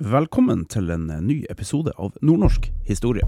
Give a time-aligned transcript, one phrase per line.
[0.00, 3.20] Velkommen til en ny episode av Nordnorsk historie.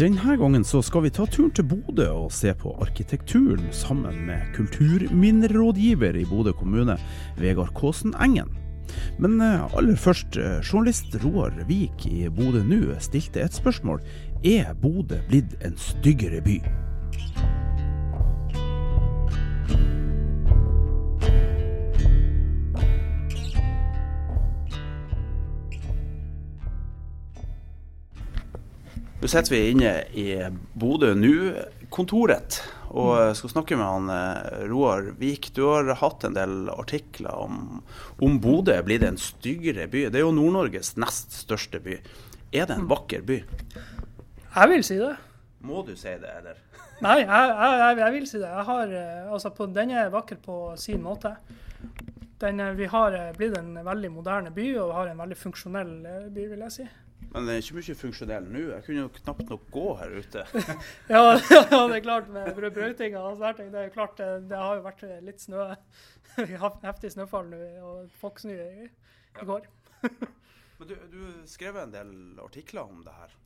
[0.00, 6.16] Denne gangen skal vi ta turen til Bodø og se på arkitekturen sammen med kulturminnerådgiver
[6.16, 6.96] i Bodø kommune,
[7.36, 8.59] Vegard Kåsen Engen.
[9.20, 14.00] Men eh, aller først, eh, journalist Roar Vik i Bodø nå stilte et spørsmål.
[14.44, 16.60] Er Bodø blitt en styggere by?
[29.20, 30.28] Nå sitter vi inne i
[30.80, 35.52] Bodø Nu-kontoret og jeg skal snakke med han eh, Roar Vik.
[35.54, 37.82] Du har hatt en del artikler om,
[38.18, 40.08] om Bodø Blir det en styggere by.
[40.10, 42.00] Det er jo Nord-Norges nest største by.
[42.50, 43.38] Er det en vakker by?
[44.50, 45.12] Jeg vil si det.
[45.62, 46.58] Må du si det, eller?
[47.04, 48.50] Nei, jeg, jeg, jeg, vil si det.
[48.70, 51.36] Har, eh, altså på, den er vakker på sin måte.
[52.42, 55.94] Den, eh, vi har blitt en veldig moderne by og har en veldig funksjonell
[56.34, 56.88] by, vil jeg si.
[57.30, 58.62] Men det er ikke mye funksjonell nå.
[58.72, 60.42] Jeg kunne jo knapt nok gå her ute.
[61.12, 63.68] ja, ja, det er klart med brøytinga og sånne ting.
[63.70, 65.68] Det er klart, det, det, har jo vært litt snø.
[66.50, 69.68] Vi har heftig snøfall nå og foksnø i, i går.
[70.80, 72.10] Men du, du skrev en del
[72.42, 73.38] artikler om det her?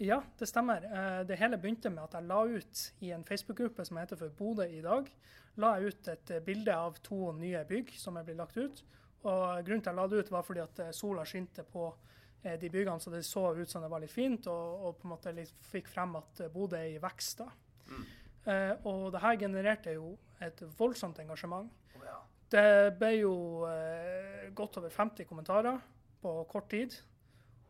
[0.00, 0.88] Ja, det stemmer.
[0.88, 4.32] Eh, det hele begynte med at jeg la ut i en Facebook-gruppe som heter For
[4.32, 5.12] Bodø i dag,
[5.60, 8.84] la jeg ut et bilde av to nye bygg som er blitt lagt ut.
[9.26, 12.15] Og Grunnen til at jeg la det ut, var fordi at sola skinte på Eh,
[12.60, 15.14] de byggene, så det så ut som det var litt fint, og, og på en
[15.14, 15.32] måte
[15.70, 17.42] fikk frem at eh, Bodø er i vekst.
[17.42, 17.48] da.
[17.90, 18.04] Mm.
[18.46, 20.12] Eh, og det her genererte jo
[20.44, 21.70] et voldsomt engasjement.
[21.96, 22.20] Oh, ja.
[22.52, 22.68] Det
[23.00, 23.34] ble jo
[23.70, 25.80] eh, godt over 50 kommentarer
[26.22, 26.94] på kort tid.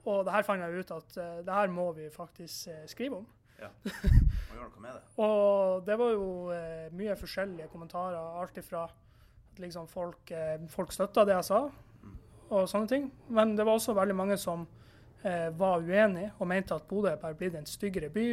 [0.07, 3.23] Og det her fant jeg ut at eh, det her må vi faktisk eh, skrive
[3.23, 3.27] om.
[3.57, 3.71] Ja.
[4.51, 5.03] Og gjøre noe med det.
[5.17, 6.27] og det var jo
[6.97, 8.19] mye forskjellige kommentarer.
[8.41, 10.33] Alt ifra at liksom folk,
[10.69, 11.61] folk støtta det jeg sa,
[12.51, 13.07] og sånne ting.
[13.29, 14.67] Men det var også veldig mange som
[15.23, 18.27] eh, var uenige og mente at Bodø er bare blitt en styggere by.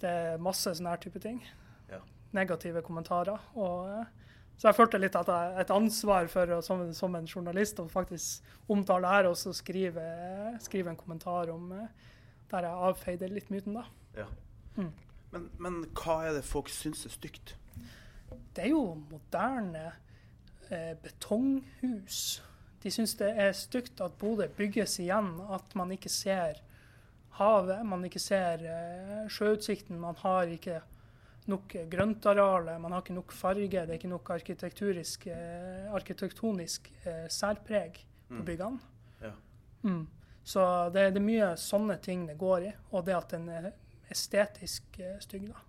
[0.00, 1.42] Det er masse sånne her type ting.
[1.90, 2.00] Ja.
[2.36, 3.38] Negative kommentarer.
[3.54, 7.80] Og, eh, så jeg følte litt at jeg et ansvar for som, som, en journalist
[7.80, 10.04] å faktisk omtale det her og så skrive,
[10.60, 12.10] skrive, en kommentar om eh,
[12.50, 13.86] der jeg avfeide litt myten, da.
[14.18, 14.26] Ja.
[14.76, 14.92] Mm.
[15.30, 17.54] Men, men, hva er det folk syns er stygt?
[18.54, 19.92] Det er jo moderne
[20.68, 22.40] eh, betonghus
[22.82, 26.60] de syns det er stygt at Bodø bygges igjen, at man ikke ser
[27.36, 30.00] havet, man ikke ser uh, sjøutsikten.
[30.00, 30.80] Man har ikke
[31.50, 34.36] nok grøntareal, man har ikke nok farge, det er ikke nok uh,
[35.96, 38.44] arkitektonisk uh, særpreg på mm.
[38.48, 38.80] byggene.
[39.20, 39.34] Ja.
[39.82, 40.06] Mm.
[40.44, 40.62] Så
[40.94, 43.72] det, det, er mye sånne ting det går i, og det at den er
[44.10, 45.50] estetisk stygg.
[45.52, 45.66] da.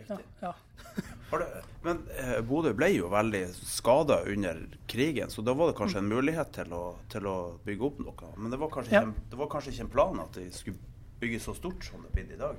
[0.00, 0.24] Riktig.
[0.40, 1.02] Ja, ja.
[1.38, 4.58] det, men eh, Bodø ble jo veldig skada under
[4.90, 8.32] krigen, så da var det kanskje en mulighet til å, til å bygge opp noe.
[8.36, 9.04] Men det var, kanskje ja.
[9.06, 12.12] ikke, det var kanskje ikke en plan at de skulle bygge så stort som det
[12.16, 12.58] blir i dag?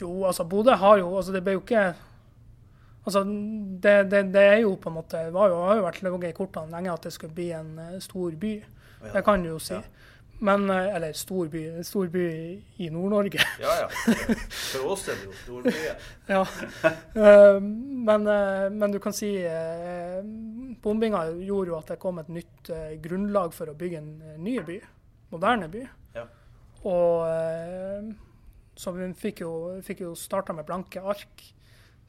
[0.00, 1.88] Jo, altså Bodø har jo altså Det ble jo ikke
[3.08, 6.02] Altså, det, det, det, er jo på en måte Det har jo, har jo vært
[6.04, 8.50] ligget i kortene lenge at det skulle bli en uh, stor by.
[9.14, 9.78] Det kan du jo si.
[9.78, 10.07] Ja.
[10.38, 12.26] Men, eh, eller stor by, en stor by
[12.76, 13.40] i Nord-Norge.
[13.60, 13.88] Ja, ja.
[13.90, 16.04] For oss er det jo storbyer.
[16.34, 16.44] ja.
[16.84, 19.32] Eh, men, eh, men, du kan si
[20.82, 22.70] bombinga gjorde jo at det kom et nytt
[23.02, 24.12] grunnlag for å bygge en
[24.44, 24.78] ny by.
[25.34, 25.84] Moderne by.
[26.14, 26.24] Ja.
[26.88, 28.14] Og
[28.78, 29.52] så vi fikk jo,
[29.84, 31.42] fikk jo starta med blanke ark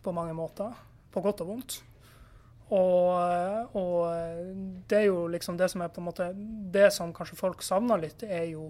[0.06, 0.76] på mange måter.
[1.10, 1.80] På godt og vondt.
[2.70, 4.04] Og, og,
[4.90, 6.28] det er jo liksom det som er på en måte
[6.70, 8.68] Det som kanskje folk savner litt, er jo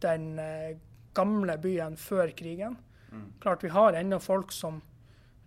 [0.00, 0.78] den eh,
[1.14, 2.78] gamle byen før krigen.
[3.12, 3.26] Mm.
[3.42, 4.80] Klart vi har ennå folk som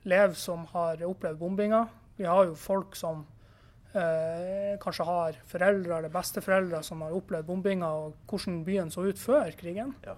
[0.05, 1.89] lever som har opplevd bombinger.
[2.15, 3.25] Vi har jo folk som
[3.97, 9.19] eh, kanskje har foreldre eller besteforeldre som har opplevd bombinger, og hvordan byen så ut
[9.19, 9.95] før krigen.
[10.05, 10.15] Ja.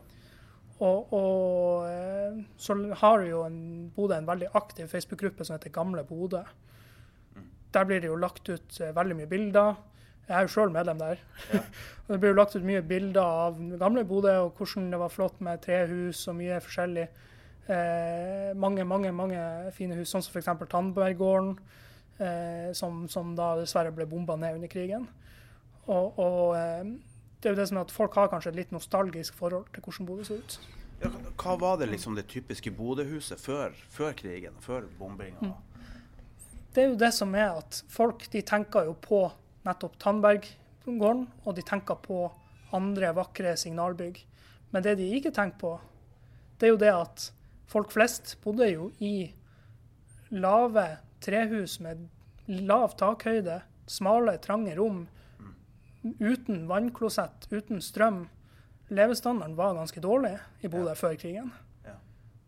[0.78, 6.04] Og, og eh, så har jo en, Bodø en veldig aktiv Facebook-gruppe som heter Gamle
[6.06, 6.44] Bodø.
[7.73, 9.79] Der blir det jo lagt ut eh, veldig mye bilder.
[10.27, 11.21] Jeg er jo sjøl medlem der.
[11.53, 11.61] Ja.
[12.05, 15.13] og Det blir jo lagt ut mye bilder av gamle Bodø og hvordan det var
[15.13, 17.07] flott med trehus og mye forskjellig.
[17.67, 19.39] Eh, mange, mange mange
[19.75, 20.49] fine hus, sånn som f.eks.
[20.71, 21.57] Tandberggården,
[22.23, 25.07] eh, som, som, da dessverre ble bomba ned under krigen.
[25.87, 26.95] Og, og eh,
[27.37, 29.83] det er jo det som er at folk har kanskje et litt nostalgisk forhold til
[29.83, 30.59] hvordan Bodø så ut.
[30.97, 35.51] Ja, hva var det liksom det typiske Bodø-huset før, før, krigen, før bombinga?
[35.51, 35.66] Mm.
[36.77, 39.24] Det er jo det som er at folk de tenker jo på
[39.65, 42.19] nettopp Tandberggården, og de tenker på
[42.77, 44.19] andre vakre signalbygg.
[44.69, 45.71] Men det de ikke tenker på,
[46.62, 47.25] det er jo det at
[47.65, 49.31] folk flest bodde jo i
[50.29, 50.85] lave
[51.25, 52.06] trehus med
[52.45, 55.07] lav takhøyde, smale, trange rom,
[56.21, 58.27] uten vannklosett, uten strøm.
[58.94, 61.00] Levestandarden var ganske dårlig i Bodø ja.
[61.01, 61.50] før krigen.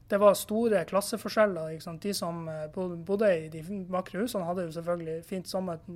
[0.09, 1.75] Det var store klasseforskjeller.
[2.01, 2.65] De som eh,
[3.05, 3.61] bodde i de
[3.93, 5.89] vakre husene, hadde jo selvfølgelig fint som et,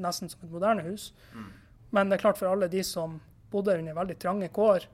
[0.00, 1.12] nesten som et moderne hus.
[1.34, 1.50] Mm.
[1.94, 3.20] Men det er klart for alle de som
[3.50, 4.86] bodde under veldig trange kår,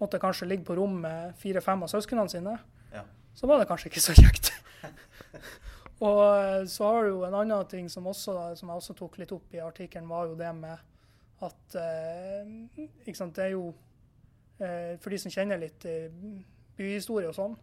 [0.00, 2.56] måtte kanskje ligge på rom med fire-fem av søsknene sine,
[2.92, 3.04] ja.
[3.36, 4.50] så var det kanskje ikke så kjekt.
[6.08, 9.20] og eh, så har du jo en annen ting som, også, som, jeg også tok
[9.20, 13.68] litt opp i artikkelen, var jo det med at eh, ikke sant, Det er jo
[14.62, 16.12] eh, For de som kjenner litt eh,
[16.78, 17.56] byhistorie og sånn,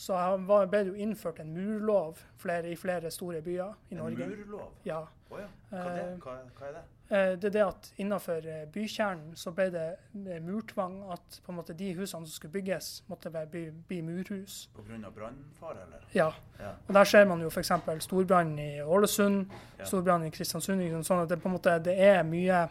[0.00, 4.24] så ble det jo innført en murlov flere, i flere store byer i en Norge.
[4.24, 4.70] En murlov?
[4.84, 5.02] Ja.
[5.30, 5.50] Oh, ja.
[5.68, 6.04] Hva, det?
[6.06, 6.84] Eh, hva, hva, er det?
[7.10, 10.96] Eh, det er det at innenfor eh, bykjernen så ble det murtvang.
[11.12, 14.62] At på en måte de husene som skulle bygges, måtte bli, bli murhus.
[14.74, 15.10] Pga.
[15.14, 16.06] brannfare, eller?
[16.14, 16.30] Ja.
[16.58, 16.72] ja.
[16.88, 17.72] Og Der ser man jo f.eks.
[18.06, 19.84] storbrann i Ålesund, ja.
[19.84, 20.82] storbrann i Kristiansund.
[21.04, 22.62] Sånn at det på en måte det er mye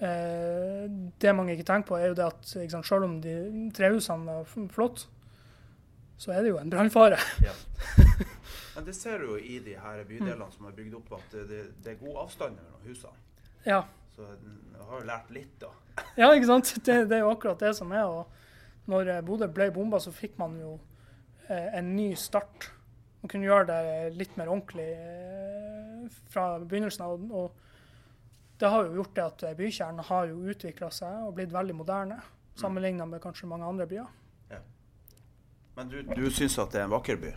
[0.00, 0.86] eh,
[1.20, 3.36] Det mange ikke tenker på, er jo det at sant, selv om de
[3.76, 5.12] trehusene var flotte,
[6.16, 7.18] så er det jo en brannfare.
[7.44, 7.52] Ja.
[8.76, 11.62] Men det ser du jo i de her bydelene som er bygd opp, at det,
[11.84, 13.16] det er god avstand mellom husene.
[13.64, 13.82] Ja.
[14.16, 15.70] Så du har jo lært litt, da.
[16.20, 16.72] ja, ikke sant.
[16.84, 18.08] Det, det, er jo akkurat det som er.
[18.08, 20.74] Og når eh, Bodø ble bomba, så fikk man jo
[21.48, 22.70] eh, en ny start.
[23.22, 27.24] Man kunne gjøre det litt mer ordentlig eh, fra begynnelsen av.
[27.32, 31.76] Og det har jo gjort det at bykjernen har jo utvikla seg og blitt veldig
[31.76, 32.20] moderne,
[32.56, 34.12] sammenligna med kanskje mange andre byer.
[35.76, 37.32] Men du, du syns at det er en vakker by?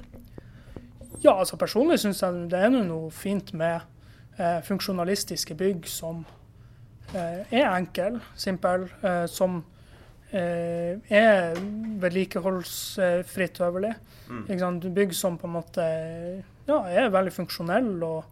[1.24, 3.82] Ja, altså personlig syns jeg det er noe fint med
[4.40, 6.22] eh, funksjonalistiske bygg som
[7.12, 9.60] eh, er enkel, simpel, eh, som
[10.32, 11.60] eh, er
[12.00, 13.94] vedlikeholdsfritt øverlig.
[14.30, 14.90] Mm.
[14.96, 15.86] Bygg som på en måte
[16.70, 18.24] ja, er veldig funksjonell og,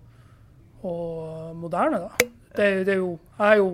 [0.88, 2.06] og moderne.
[2.06, 2.28] Da.
[2.56, 3.72] Det, det, er jo, jeg er jo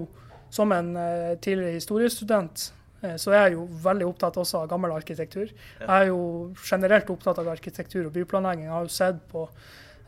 [0.53, 2.71] som en eh, tidligere historiestudent
[3.19, 5.49] så jeg er jo veldig opptatt også av gammel arkitektur.
[5.51, 6.19] Jeg er jo
[6.63, 8.69] generelt opptatt av arkitektur og byplanlegging.
[8.69, 9.47] Jeg har jo sett på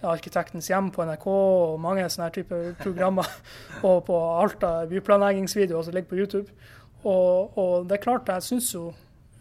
[0.05, 3.29] Arkitektens hjem på NRK og mange sånne typer programmer.
[3.87, 6.71] og på alt av byplanleggingsvideoer som ligger på YouTube.
[7.05, 8.89] Og, og det er klart, jeg syns jo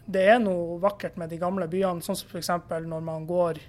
[0.05, 2.05] det er noe vakkert med de gamle byene.
[2.05, 2.53] Sånn som f.eks.
[2.85, 3.61] når man går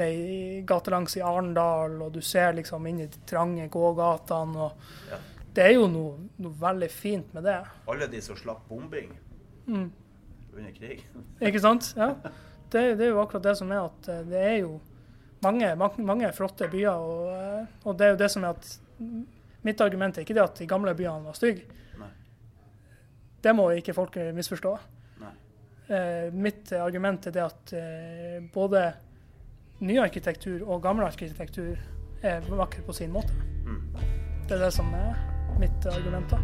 [0.00, 4.68] ned i gatelangs i Arendal, og du ser liksom inn i de trange gågatene.
[4.68, 5.20] og ja.
[5.54, 7.60] Det er jo noe, noe, veldig fint med det.
[7.86, 9.12] Alle de som slapp bombing
[9.66, 9.86] mm.
[10.56, 11.04] under krig.
[11.48, 11.92] Ikke sant?
[11.96, 12.14] Ja.
[12.70, 14.78] Det, det, er jo akkurat det som er at eh, det er jo
[15.44, 16.96] mange, mange, mange flotte byer.
[16.96, 18.74] Og, eh, og, det er jo det som er at
[19.64, 21.64] Mitt argument er ikke det at de gamle byene var stygge.
[23.44, 24.74] Det må ikke folk misforstå.
[25.88, 28.86] Eh, mitt argument er det at eh, både
[29.84, 31.76] ny arkitektur og gammel arkitektur
[32.24, 33.36] er vakker på sin måte.
[33.66, 33.82] Mm.
[34.48, 35.12] Det er det som er
[35.60, 36.30] mitt argument.
[36.30, 36.40] da.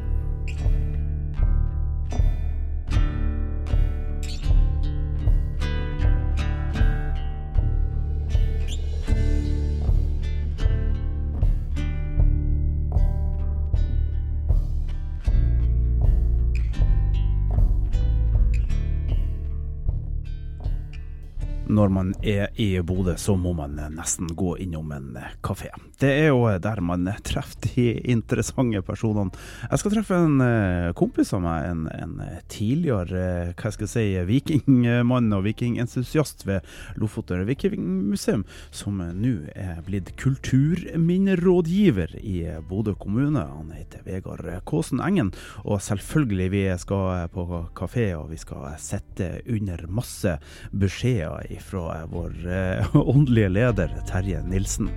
[21.70, 25.70] Når man er i Bodø, så må man nesten gå innom en kafé.
[26.00, 29.30] Det er jo der man treffer de interessante personene.
[29.70, 32.14] Jeg skal treffe en eh, kompis av meg, en, en
[32.50, 36.60] tidligere eh, hva skal jeg si, vikingmann og vikingentusiast ved
[37.00, 42.36] Lofoten vikingmuseum, som nå er blitt kulturminnerådgiver i
[42.68, 43.40] Bodø kommune.
[43.40, 45.32] Han heter Vegard Kåsen Engen,
[45.64, 47.46] og selvfølgelig vi skal på
[47.76, 50.38] kafé og vi skal sitte under masse
[50.72, 54.90] beskjeder fra vår eh, åndelige leder Terje Nilsen.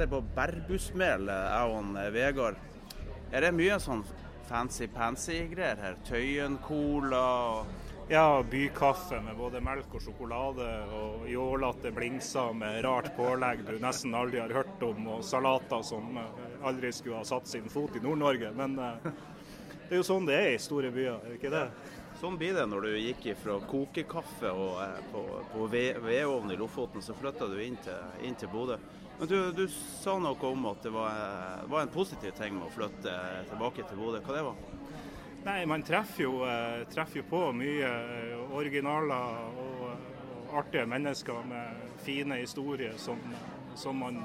[0.00, 2.69] sitter på bærbussmel, eh, jeg og eh, Vegard.
[3.30, 4.00] Er det mye sånn
[4.48, 5.98] fancy-pansy greier her?
[6.08, 7.20] Tøyen-cola
[7.54, 10.66] og ja, bykaffe med både melk og sjokolade,
[10.98, 16.18] og jålete blingser med rart pålegg du nesten aldri har hørt om, og salater som
[16.66, 18.50] aldri skulle ha satt sin fot i Nord-Norge.
[18.58, 21.64] Men det er jo sånn det er i store byer, er det ikke det?
[22.20, 25.22] Sånn blir det når du gikk fra kokekaffe og, eh, på,
[25.54, 28.76] på vedovn i Lofoten, så flytta du inn til, inn til Bodø.
[29.20, 29.66] Men du, du,
[30.00, 33.16] sa noe om at det var, var, en positiv ting med å flytte
[33.50, 34.22] tilbake til Bodø.
[34.24, 34.62] Hva det var?
[35.44, 40.08] Nei, Man treffer jo, eh, treffer jo på mye eh, originaler og, og,
[40.56, 43.20] artige mennesker med fine historier som,
[43.78, 44.16] som man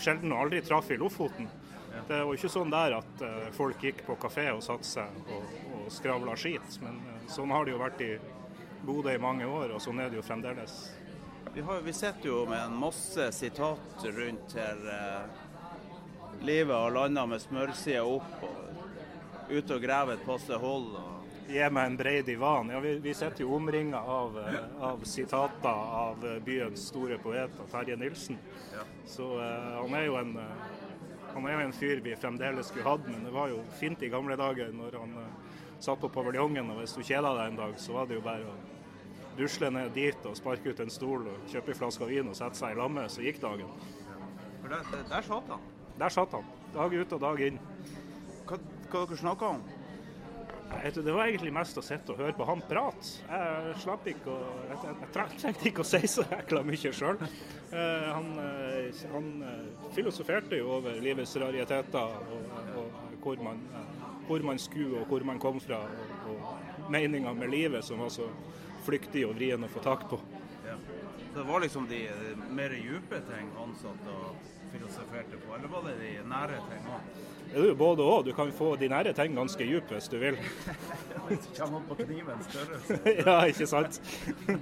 [0.00, 1.50] sjelden og aldri traff i Lofoten.
[2.08, 5.90] Det var ikke sånn der at folk gikk på kafé og satte seg og, og
[5.92, 6.78] skravla skit.
[6.84, 8.14] Men eh, sånn har det jo vært i
[8.86, 10.78] Bodø i mange år, og sånn er det jo fremdeles.
[11.54, 14.76] Vi, har, vi sitter jo med en masse sitat rundt her.
[14.88, 20.92] Eh, livet har landa med smørsida opp, og ute og graver et passe hold.
[20.94, 21.16] Og...
[21.50, 22.70] Gi meg en brei divan.
[22.70, 24.60] Ja, vi, vi sitter jo omringa av, eh,
[24.92, 28.38] av, sitater av byens store poet, Terje Nilsen.
[28.70, 28.86] Ja.
[29.10, 30.36] Så uh, han er jo en
[31.30, 34.10] han er jo en fyr vi fremdeles skulle hatt, men det var jo fint i
[34.10, 36.70] gamle dager når han uh, satt på paviljongen.
[36.70, 38.69] Og hvis du kjeda deg en dag, så var det jo bare å
[39.40, 42.60] rusle ned dit og sparke ut en stol og kjøpe en flaske vin og sette
[42.60, 43.74] seg i lammet, så gikk dagen.
[44.60, 45.68] For der, der, der satt han?
[46.00, 46.48] Der satt han.
[46.74, 47.60] Dag ut og dag inn.
[48.46, 48.58] Hva,
[48.90, 49.62] hva dere snakka om?
[50.70, 53.24] Det var egentlig mest å sitte og høre på han prate.
[53.26, 57.18] Jeg slapp ikke å, jeg, jeg, trengte ikke å si så jækla mye sjøl.
[57.20, 63.64] Eh, han, eh, han, eh, filosoferte jo over livets rariteter og, og hvor, man,
[64.28, 65.82] hvor, man, skulle og hvor man kom fra.
[66.30, 68.30] Og, og meninga med livet som var så
[68.90, 70.20] flyktig og vrien å få tak på.
[70.66, 70.76] Ja.
[71.32, 72.00] Så det var liksom de
[72.50, 77.20] mer dype ting han satt og filosoferte på, eller var det de nære ting òg?
[77.50, 78.24] Det er jo både òg.
[78.28, 80.38] Du kan få de nære ting ganske dype hvis du vil.
[81.28, 83.00] hvis du kommer opp på knivens størrelse.
[83.26, 83.98] ja, ikke sant.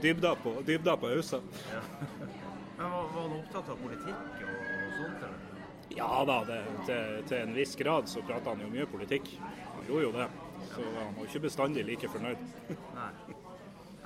[0.04, 1.42] Dybda på, dybda på ausa.
[1.72, 1.82] Ja.
[2.78, 5.28] Men var, var han opptatt av politikk og, og sånt?
[5.28, 5.44] eller?
[5.98, 9.32] Ja da, det, til, til, en viss grad så prata han jo mye politikk.
[9.40, 10.30] Han gjorde jo det.
[10.74, 12.44] Så han var ikke bestandig like fornøyd.
[12.94, 13.12] Nei.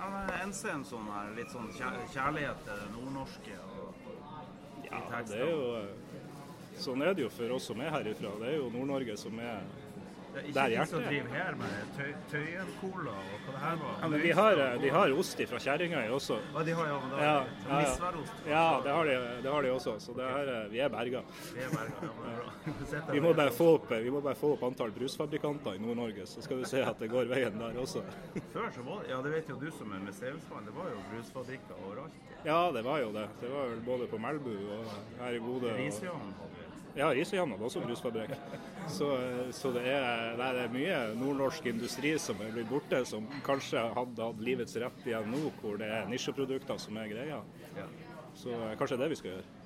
[0.02, 3.58] Ja, men en sånn her, litt sånn kjærlighet til det nordnorske?
[3.70, 4.08] Og,
[4.88, 5.84] ja, det er jo
[6.82, 8.32] Sånn er det jo for oss som er herifra.
[8.40, 9.60] Det er jo Nord-Norge som er
[10.32, 10.72] hjertet er.
[10.72, 13.94] Ikke de som driver her med tøy, Tøyen-cola og hva det her var?
[14.00, 16.38] Ja, men de har, de har ost fra Kjerringøy også.
[16.54, 17.34] Ja, de har ja, men da, ja,
[17.68, 18.22] ja, ja.
[18.52, 19.96] ja det, har de, det har de også.
[20.00, 21.22] Så det her, vi er berga.
[21.52, 23.12] Vi er berga, ja, men bra.
[23.14, 26.44] vi, må bare få opp, vi må bare få opp antall brusfabrikanter i Nord-Norge, så
[26.44, 28.04] skal du se at det går veien der også.
[28.56, 31.06] Før så var det, ja det vet jo du som er museumsmann, det var jo
[31.12, 32.20] brusfabrikker overalt.
[32.42, 33.28] Ja, det var jo det.
[33.40, 35.74] Det var vel både på Melbu og her i Bodø.
[35.78, 36.71] Risøyan hadde vi.
[36.92, 38.34] Ja, Risøyan hadde også brusfabrikk.
[38.92, 39.08] Så,
[39.56, 44.26] så det, er, det, er, mye nordnorsk industri som er blitt borte, som kanskje hadde
[44.28, 47.40] hatt livets rett igjen nå, hvor det er nisjeprodukter som er greia.
[48.36, 49.61] Så eh, kanskje det er det vi skal gjøre.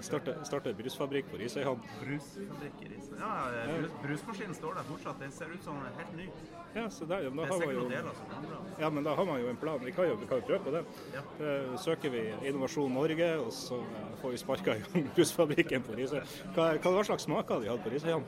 [0.00, 1.82] Starte, starte brusfabrikk på Risøyhamn.
[2.00, 3.56] Brusfabrikk i Risøyhamn.
[3.56, 5.18] Ja, brus, brusmaskinen står der fortsatt.
[5.20, 6.28] Den ser ut som den er helt ny.
[6.74, 8.70] Ja, så der, ja, det er sikkert noen deler som mangler.
[8.78, 9.84] Ja, men da har man jo en plan.
[9.84, 10.84] Vi kan jo, vi kan jo prøve på det.
[11.16, 11.24] Ja.
[11.40, 15.98] Da søker vi Innovasjon Norge, og så eh, får vi sparka i gang brusfabrikken på
[15.98, 16.22] Risøy.
[16.54, 18.26] Hva, hva slags smaker de hadde på Risøyhamn?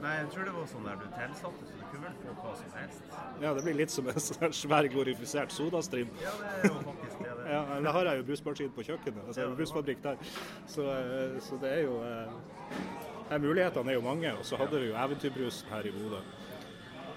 [0.00, 2.52] Nei, jeg tror det var sånn der du tilsatte, så du kunne vel få hva
[2.56, 3.16] som helst.
[3.42, 6.12] Ja, det blir litt som en sånn svær glorifisert sodastream.
[6.22, 7.09] Ja, det er jo faktisk.
[7.50, 9.22] Ja, da har jeg jo brusmaskin på kjøkkenet.
[9.26, 10.22] Altså, ja, brusfabrikk der.
[10.66, 14.32] Så, eh, så, det er jo eh, Mulighetene er jo mange.
[14.38, 16.22] Og så hadde vi jo eventyrbrusen her i Bodø.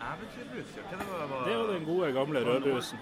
[0.03, 0.71] Eventyrbrus?
[0.75, 2.99] Hva det var, det Det jo den gode, gamle rødbrusen.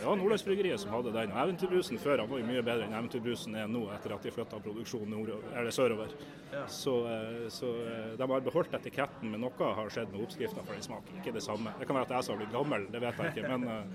[0.00, 1.32] Ja, Nordlandsbryggeriet som hadde den.
[1.32, 4.32] Og Eventyrbrusen før han var jo mye bedre enn Eventyrbrusen er nå, etter at de
[4.34, 6.16] flytta produksjonen nordover, sørover.
[6.52, 6.64] Ja.
[6.66, 10.74] Så, eh, så, eh, de har beholdt etiketten, men noe har skjedd med oppskrifta for
[10.74, 11.20] den smaken.
[11.22, 11.74] Ikke det samme.
[11.78, 13.48] Det kan være at jeg som har blitt gammel, det vet jeg ikke.
[13.56, 13.88] Men,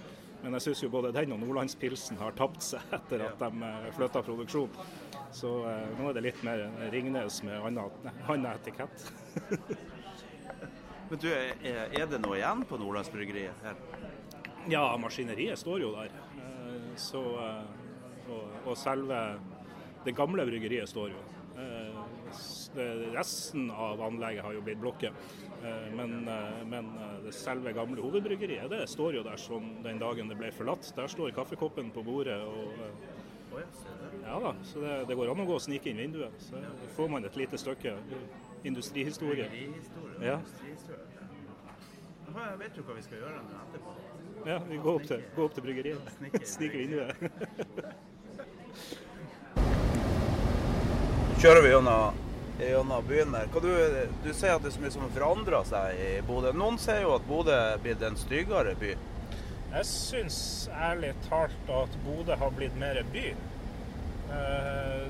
[0.44, 4.24] men jeg syns jo både den og Nordlandspilsen har tapt seg etter at de flytta
[4.26, 4.82] produksjon.
[5.36, 5.50] Så
[5.98, 6.64] nå er det litt mer
[6.94, 9.10] Ringnes med annen etikett.
[11.10, 13.78] Men du, Er det noe igjen på Nordlandsbryggeriet her?
[14.68, 16.12] Ja, maskineriet står jo der.
[16.36, 19.20] Eh, så, eh, og, og selve
[20.04, 21.22] det gamle bryggeriet står jo.
[21.58, 22.02] Eh,
[23.16, 25.16] resten av anlegget har jo blitt blokket.
[25.98, 26.12] Men,
[26.70, 26.90] men
[27.24, 30.92] det selve gamle hovedbryggeriet det står jo der som den dagen det ble forlatt.
[30.96, 32.38] Der står kaffekoppen på bordet.
[32.46, 32.74] og
[34.28, 36.36] ja da, så det, det, går an å gå og snike inn vinduet.
[36.44, 36.62] Så
[36.98, 37.96] får man et lite stykke
[38.68, 39.48] industrihistorie.
[40.22, 40.38] Ja.
[42.38, 43.96] Jeg vet jo hva vi skal gjøre etterpå.
[44.48, 46.12] Ja, vi går opp til, går opp til bryggeriet.
[46.46, 47.16] Snike vinduet.
[51.38, 52.18] kjører vi gjennom,
[52.60, 53.50] gjennom byen her.
[53.54, 53.70] Du,
[54.24, 56.54] du sier at det er så mye som forandrer seg i Bodø.
[56.58, 58.96] Noen sier jo at Bodø er blitt en styggere by.
[59.68, 60.40] Jeg syns
[60.74, 63.28] ærlig talt at Bodø har blitt mer by.
[64.34, 65.08] Eh,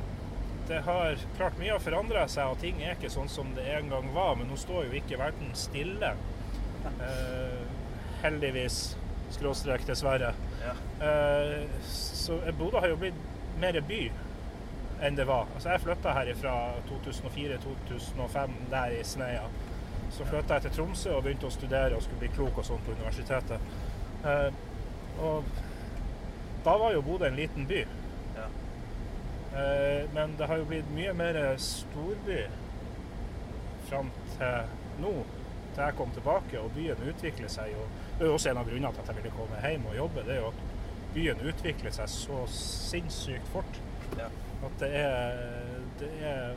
[0.68, 3.92] det har klart mye har forandra seg, og ting er ikke sånn som det en
[3.94, 4.36] gang var.
[4.40, 6.14] Men nå står jo ikke verden stille.
[6.98, 7.62] Eh,
[8.24, 8.98] heldigvis.
[9.32, 10.34] Skråstrek, dessverre.
[10.64, 10.74] Ja.
[11.04, 13.18] Eh, så Bodø har jo blitt
[13.60, 14.06] mer by
[15.02, 15.48] enn det var.
[15.54, 16.56] Altså Jeg flytta her fra
[16.90, 19.48] 2004-2005, der i Sneia.
[20.12, 22.84] Så flytta jeg til Tromsø og begynte å studere og skulle bli klok og sånn
[22.86, 23.60] på universitetet.
[24.26, 24.54] Eh,
[25.22, 25.44] og
[26.66, 27.84] da var jo Bodø en liten by.
[28.38, 28.48] Ja.
[29.60, 32.46] Eh, men det har jo blitt mye mer storby
[33.90, 34.74] fram til
[35.04, 35.14] nå,
[35.76, 36.64] til jeg kom tilbake.
[36.64, 37.86] Og byen utvikler seg jo.
[38.18, 40.26] Det er jo også en av grunnene til at jeg ville komme hjem og jobbe.
[40.26, 40.66] Det er jo at
[41.14, 43.82] byen utvikler seg så sinnssykt fort.
[44.18, 44.32] Ja.
[44.66, 45.44] At det er,
[46.00, 46.56] det er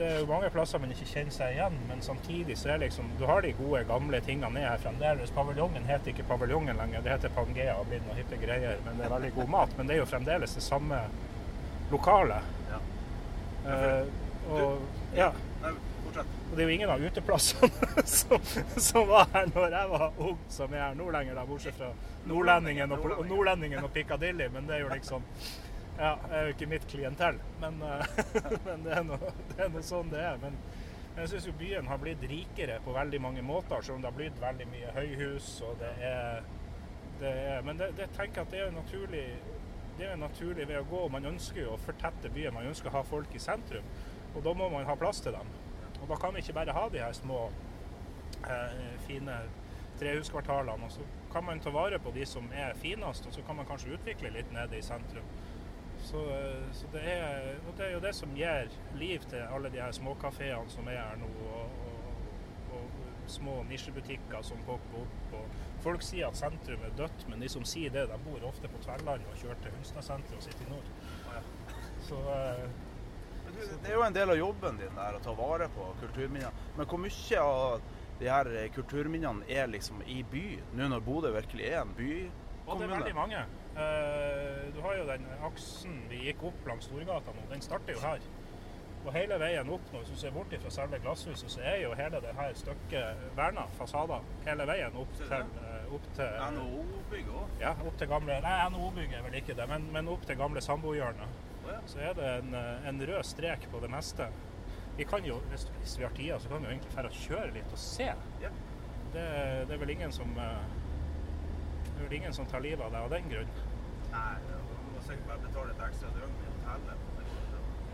[0.00, 3.10] det er jo mange plasser man ikke kjenner seg igjen, men samtidig så er liksom
[3.18, 5.32] Du har de gode, gamle tingene ned her fremdeles.
[5.36, 8.80] Paviljongen heter ikke Paviljongen lenger, det heter Pangea og blitt noen hippe greier.
[8.86, 9.76] Men det er veldig god mat.
[9.76, 11.02] Men det er jo fremdeles det samme
[11.92, 12.48] lokalet.
[12.72, 12.80] Ja.
[13.66, 15.28] Uh, og ja.
[16.16, 18.40] Og det er jo ingen av uteplassene som,
[18.80, 21.92] som var her når jeg var ung, som er her nå lenger, da, bortsett fra
[22.26, 24.48] Nordlendingen og, og, Nordlendingen og Piccadilly.
[24.54, 25.28] Men det er jo liksom
[26.00, 28.20] Ja, det er jo ikke mitt klientell, men, eh,
[28.66, 30.38] men det, er noe, det er noe sånn det er.
[30.40, 30.56] Men
[31.18, 34.16] jeg syns jo byen har blitt rikere på veldig mange måter, selv om det har
[34.16, 35.50] blitt veldig mye høyhus.
[35.68, 36.46] og det er,
[37.20, 39.26] det er Men det, det tenker at det er jo naturlig
[40.00, 41.02] det er naturlig vei å gå.
[41.12, 43.84] Man ønsker jo å fortette byen, man ønsker å ha folk i sentrum.
[44.32, 45.50] Og da må man ha plass til dem.
[46.00, 47.50] Og da kan vi ikke bare ha de her små,
[48.48, 49.36] eh, fine
[50.00, 50.88] trehuskvartalene.
[50.88, 53.68] Og så kan man ta vare på de som er finest, og så kan man
[53.68, 55.26] kanskje utvikle litt nede i sentrum.
[56.04, 59.70] Så, eh, så det, er, og det er jo det som gir liv til alle
[59.70, 61.30] de her småkafeene som er her nå.
[61.50, 62.00] Og, og,
[63.30, 65.34] små nisjebutikker som popper opp.
[65.38, 68.70] Og folk sier at sentrum er dødt, men de som sier det, de bor ofte
[68.70, 70.90] på Tverland og kjører til Hunstad-senteret og sitter i nord.
[72.08, 72.66] Så eh,
[73.46, 76.60] du, Det er jo en del av jobben din der, å ta vare på kulturminner.
[76.76, 77.80] Men hvor mye av
[78.20, 80.44] de her kulturminnene er liksom i by,
[80.76, 81.94] nå når Bodø virkelig er en
[82.66, 83.44] Og det er veldig mange.
[83.76, 88.02] Eh, du har jo den aksen vi gikk opp langs Storgata nå, den starter jo
[88.02, 88.24] her.
[89.00, 91.94] Og hele veien opp nå, hvis du ser bort fra selve glasshuset, så er jo
[91.96, 94.26] hele det her stykket verna fasader.
[94.44, 97.54] Hele veien opp til, eh, opp til NHO-bygget òg?
[97.62, 100.60] ja, opp til gamle Nei, NHO-bygget er vel ikke det, men, men opp til gamle
[100.60, 101.40] samboerhjørnet.
[101.64, 101.80] Oh, ja.
[101.86, 104.28] Så er det en, eh, en rød strek på det meste.
[104.98, 107.54] Vi kan jo, hvis, vi har tida, så kan vi jo egentlig dra og kjøre
[107.56, 108.10] litt og se.
[108.42, 108.60] Yeah.
[109.14, 109.24] Det,
[109.68, 110.79] det er vel ingen som eh,
[112.00, 113.48] Det er vel ingen som tar livet av deg av den grunn.
[114.08, 117.02] Nei, du må sikkert bare betale et ekstra døgn i hotellet.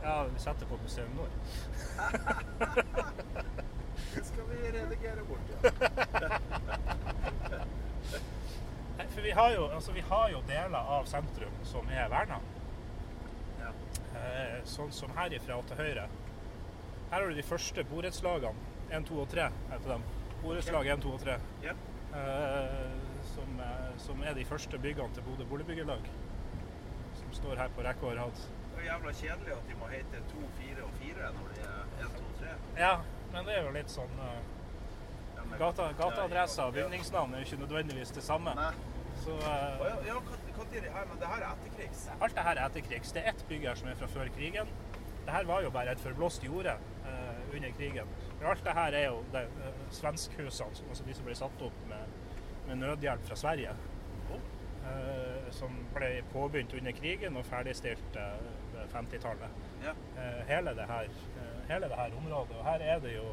[0.05, 1.33] Ja, vi setter på Museum Nord.
[4.13, 5.59] Det skal vi redigere bort, ja.
[9.01, 12.39] Nei, For vi har, jo, altså, vi har jo deler av sentrum som er verna.
[13.59, 13.73] Ja.
[14.21, 16.07] Eh, sånn som herifra og til høyre.
[17.11, 18.71] Her har du de første borettslagene.
[18.93, 20.07] 1, 2 og 3 heter dem.
[20.47, 21.41] Borettslag 1, 2 og 3.
[21.67, 21.75] Ja.
[22.15, 23.06] Eh,
[23.37, 26.11] som, eh, som er de første byggene til Bodø boligbyggelag.
[27.21, 28.43] Som står her på rekke og rad.
[28.73, 31.79] Det er jævla kjedelig at de må hete 2, 4 og 4 når de er
[32.09, 32.57] 1, 2, 3.
[32.81, 32.93] Ja,
[33.33, 38.13] men det er jo litt sånn uh, gata, Gateadresser og bygningsnavn er jo ikke nødvendigvis
[38.17, 38.53] det samme.
[38.59, 38.75] Nei.
[39.25, 41.07] Så eh, ja, ja hva, det her?
[41.09, 42.03] Men det her er etterkrigs.
[42.21, 43.13] alt det her er etterkrigs.
[43.17, 44.69] Det er ett bygg her som er fra før krigen.
[45.25, 48.13] Det her var jo bare et forblåst jorde uh, under krigen.
[48.39, 51.81] Men alt det her er jo de, uh, svenskhusene, altså de som ble satt opp
[51.89, 52.13] med,
[52.67, 53.75] med nødhjelp fra Sverige.
[54.87, 58.39] Eh, som ble påbegynt under krigen og ferdigstilt eh,
[58.75, 59.49] ved 50-tallet.
[59.83, 59.91] Ja.
[60.23, 61.11] Eh, hele, eh,
[61.69, 62.57] hele det her området.
[62.59, 63.25] Og her er det jo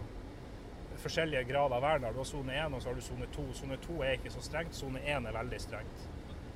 [1.03, 2.07] forskjellige grader av vern.
[2.13, 3.45] Du har sone 1 og så har du sone 2.
[3.53, 6.07] Sone 2 er ikke så strengt, sone 1 er veldig strengt.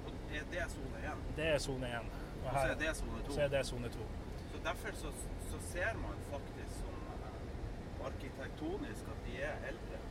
[0.05, 1.25] Og er det sone 1?
[1.37, 1.95] Det er sone 1.
[2.43, 3.33] Og Og så er det sone 2?
[3.33, 4.07] så det sone 2.
[4.51, 5.11] Så derfor så,
[5.51, 10.01] så ser man faktisk sånn eh, arkitektonisk at de er eldre.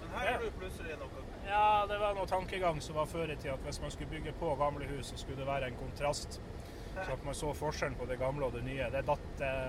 [0.00, 3.36] Men her er det plutselig noe Ja, det var noe tankegang som var før i
[3.36, 6.40] tida at hvis man skulle bygge på gamle hus, så skulle det være en kontrast.
[6.92, 8.88] Så at man så forskjellen på det gamle og det nye.
[8.92, 9.28] Det, datt,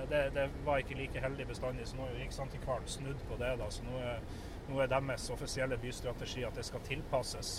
[0.09, 3.53] det, det, var ikke like heldig bestandig, så nå har Riksantikvaren snudd på det.
[3.61, 4.19] da, så nå er,
[4.67, 7.53] nå er deres offisielle bystrategi at det skal tilpasses,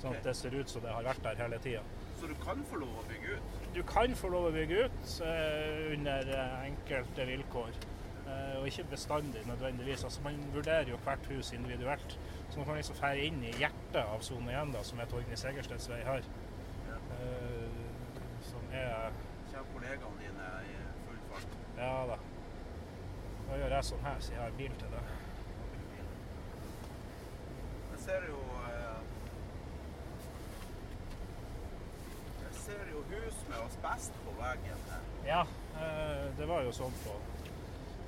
[0.00, 1.84] sånn at det ser ut som det har vært der hele tida.
[2.20, 3.60] Så du kan få lov å bygge ut?
[3.76, 7.76] Du kan få lov å bygge ut eh, under eh, enkelte vilkår,
[8.60, 10.04] og ikke bestandig nødvendigvis.
[10.04, 12.18] Altså, man vurderer jo hvert hus individuelt.
[12.50, 15.36] Så man kan liksom fære inn i hjertet av sone 1, da, som er Torgny
[15.36, 16.26] Segersteds vei her.
[16.88, 16.98] Ja.
[17.16, 17.80] Eh,
[18.42, 19.12] som er
[19.50, 21.56] Kommer kollegaene dine i full fart?
[21.78, 22.16] Ja da.
[23.48, 25.02] Da gjør jeg sånn her, så jeg har bil til det.
[27.90, 28.38] Jeg ser jo
[28.70, 29.00] eh,
[32.44, 35.10] Jeg ser jo hus med asbest på veggen her.
[35.26, 35.42] Ja,
[35.82, 37.18] eh, det var jo sånn på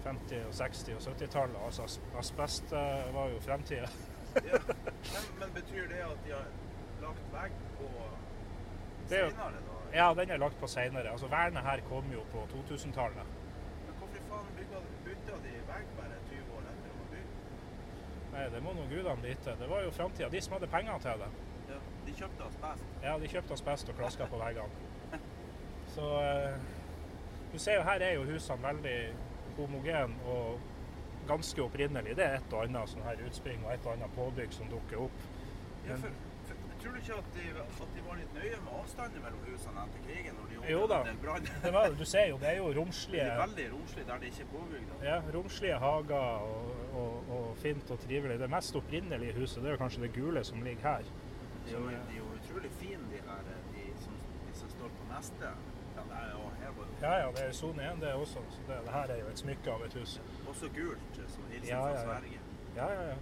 [0.05, 1.59] 50-, og 60- og 70-tallet.
[1.67, 3.89] Altså asbest eh, var jo fremtida.
[4.33, 4.59] Ja.
[4.65, 6.47] Men, men betyr det at de har
[7.03, 7.89] lagt vegg på
[9.11, 9.97] er senere, da?
[9.99, 11.11] Ja, den er lagt på seinere.
[11.11, 13.27] Altså, vernet her kom jo på 2000-tallet.
[13.87, 14.47] Men hvorfor faen
[15.05, 17.41] bytta de vegg bare 20 år etter å bygge?
[18.33, 19.57] Nei, det må nå gudene vite.
[19.61, 20.31] Det var jo framtida.
[20.33, 21.31] De som hadde penger til det.
[21.69, 22.87] Ja, de kjøpte asbest.
[23.03, 25.21] Ja, de kjøpte asbest og klaska på veggene.
[25.95, 26.57] Så uh,
[27.53, 28.97] du ser jo her er jo husene veldig
[29.57, 30.61] homogen og
[31.29, 32.17] ganske opprinnelig.
[32.17, 35.07] Det er et og annet sånn her utspring og et og annet påbygg som dukker
[35.07, 35.25] opp.
[35.87, 36.15] Ja, for,
[36.49, 39.87] for, tror du ikke at de, at de var litt nøye med avstanden mellom husene
[39.87, 40.39] etter krigen?
[40.39, 41.01] når de Jo da.
[41.65, 44.31] Det var, du ser jo, det er jo romslige Det er veldig romslig der det
[44.33, 44.95] ikke er påbygd.
[45.07, 48.39] Ja, romslige hager og, og, og fint og trivelig.
[48.43, 51.13] Det mest opprinnelige huset det er jo kanskje det gule som ligger her.
[51.67, 54.91] De er jo, de er jo utrolig fine, de her de som, de som står
[54.99, 55.55] på neste.
[55.97, 58.43] Ja, det er jo her var jo Ja ja, det er sone 1 det også.
[58.55, 60.21] Så det, det her er jo et smykke av et hus.
[60.49, 62.05] også gult, som hilsen Ja, ja, fra ja.
[62.05, 62.41] Sverige.
[62.77, 63.17] Ja ja ja.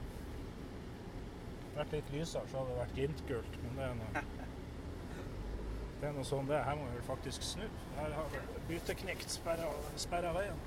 [1.76, 4.24] Vært litt lysere, så hadde det vært gimtgult, men det er noe
[6.00, 6.64] Det er noe sånn det er.
[6.64, 7.64] Her må vi vel faktisk snu.
[7.98, 8.38] Her har vi
[8.70, 10.60] byteknikt sperra, veien.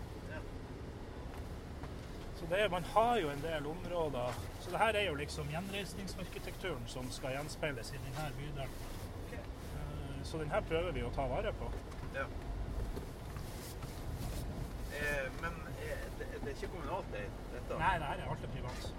[2.38, 5.48] Så det er, man har jo en del områder Så det her er jo liksom
[5.54, 8.74] gjenreisningsarkitekturen som skal gjenspeiles i denne bydelen.
[9.34, 11.70] Eh, Så den her prøver vi å ta vare på.
[12.16, 12.26] Ja.
[14.94, 17.78] Eh, men eh, det, det er ikke kommunalt eid, dette?
[17.82, 18.90] Nei, det her er alt er privat.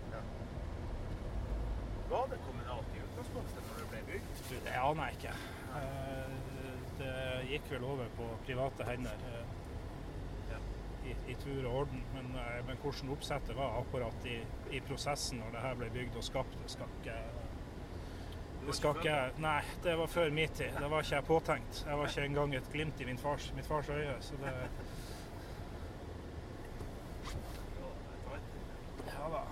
[2.11, 4.33] Var det kommunalt i utgangspunktet når det ble bygd?
[4.49, 5.37] Du, det aner jeg ikke.
[5.81, 6.41] Eh,
[6.99, 7.15] Det
[7.51, 9.55] gikk vel over på private hender eh,
[10.53, 10.59] Ja.
[11.11, 12.05] i, i tur og orden.
[12.15, 12.29] Men,
[12.69, 14.37] men hvordan oppsettet var akkurat i,
[14.71, 17.17] i prosessen når det her ble bygd og skapt, det skal ikke
[18.65, 20.71] det skal ikke ikke Nei, det var før min tid.
[20.81, 21.83] Det var ikke jeg påtenkt.
[21.87, 24.15] Jeg var ikke engang et glimt i min fars, mitt fars øye.
[24.25, 24.53] Så det
[29.07, 29.43] Ja da.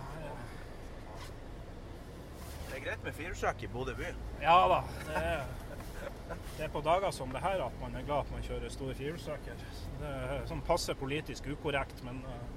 [2.70, 4.08] Det er greit med firehjulstrekk i Bodø by.
[4.42, 4.78] Ja da.
[5.06, 5.44] Det er,
[6.56, 8.94] det er på dager som det her at man er glad at man kjører store
[8.98, 9.62] firehjulstrekker.
[10.02, 12.48] Det er sånn passe politisk ukorrekt, men eh,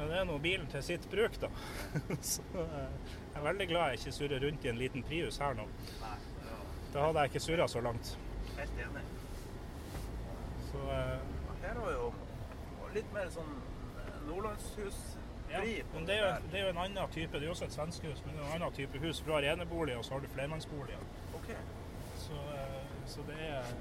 [0.00, 1.48] Men det er nå bilen til sitt bruk, da.
[2.24, 2.92] Så eh,
[3.34, 5.66] jeg er veldig glad jeg ikke surrer rundt i en liten Prius her nå.
[6.00, 6.12] Nei,
[6.46, 6.60] ja,
[6.94, 8.14] Da hadde jeg ikke surra så langt.
[8.56, 9.02] helt enig.
[10.70, 11.18] Så eh,
[11.66, 12.06] Her var jo
[12.94, 13.52] litt mer sånn
[14.30, 15.02] nordlandshus
[15.50, 15.60] ja.
[15.94, 17.32] Men det er, jo, det er jo en annen type.
[17.32, 19.20] Det er jo også et svenskehus, men det er en annen type hus.
[19.20, 21.02] For du har eneboliger, og så har du flermannsboliger.
[21.34, 21.50] Ok.
[22.22, 23.72] Så, eh, så det er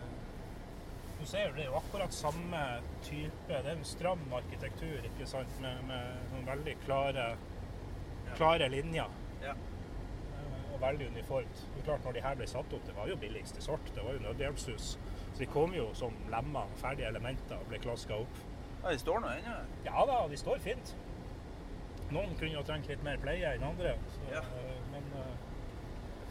[1.19, 2.59] Du ser jo det er jo akkurat samme
[3.03, 3.47] type.
[3.47, 7.25] Det er en stram arkitektur, ikke sant, med, med noen veldig klare,
[8.37, 9.09] klare linjer.
[9.43, 9.51] Ja.
[9.51, 11.65] eh, Og veldig uniformt.
[11.75, 13.91] Det er klart Når de her ble satt opp, det var jo billigst i sort.
[13.95, 14.93] Det var jo nødhjelpshus.
[15.33, 18.39] Så de kom jo som lemmer, ferdige elementer, og ble klaska opp.
[18.83, 19.57] ja, de står nå ennå.
[19.85, 20.95] Ja da, de står fint.
[22.09, 23.93] Noen kunne jo trengt litt mer pleie enn andre.
[24.15, 24.41] Så, Ja.
[24.41, 25.35] eh, Men eh,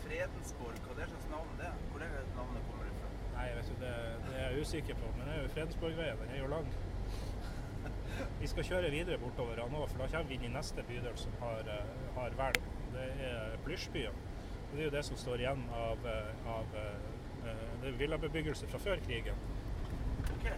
[0.04, 1.76] Fredensborg, hva er det slags navn det er?
[1.92, 3.10] Hvor er det navnet kommer fra?
[3.36, 3.92] Nei, vet du, det,
[4.26, 6.18] det er jeg usikker på, men det er jo Fredensborgveien.
[6.22, 6.68] Den er jo lang.
[8.40, 11.32] Vi skal kjøre videre bortover nå, for da kommer vi inn i neste bydel som
[11.40, 12.58] har, eh, har vern.
[12.96, 14.16] Det er Plysjbyen.
[14.72, 16.02] Det er jo det som står igjen av,
[16.46, 16.66] av
[17.80, 19.38] det er villabebyggelse fra før krigen.
[20.34, 20.48] Ok.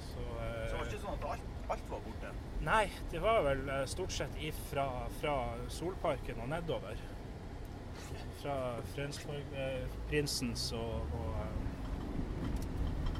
[0.00, 2.32] Så, Så det var ikke sånn at alt, alt var borte?
[2.60, 4.88] Nei, det var vel eh, stort sett ifra,
[5.20, 5.34] fra
[5.68, 6.98] Solparken og nedover.
[8.42, 8.56] Fra
[8.94, 11.64] Fredensborg-prinsens og, og eh,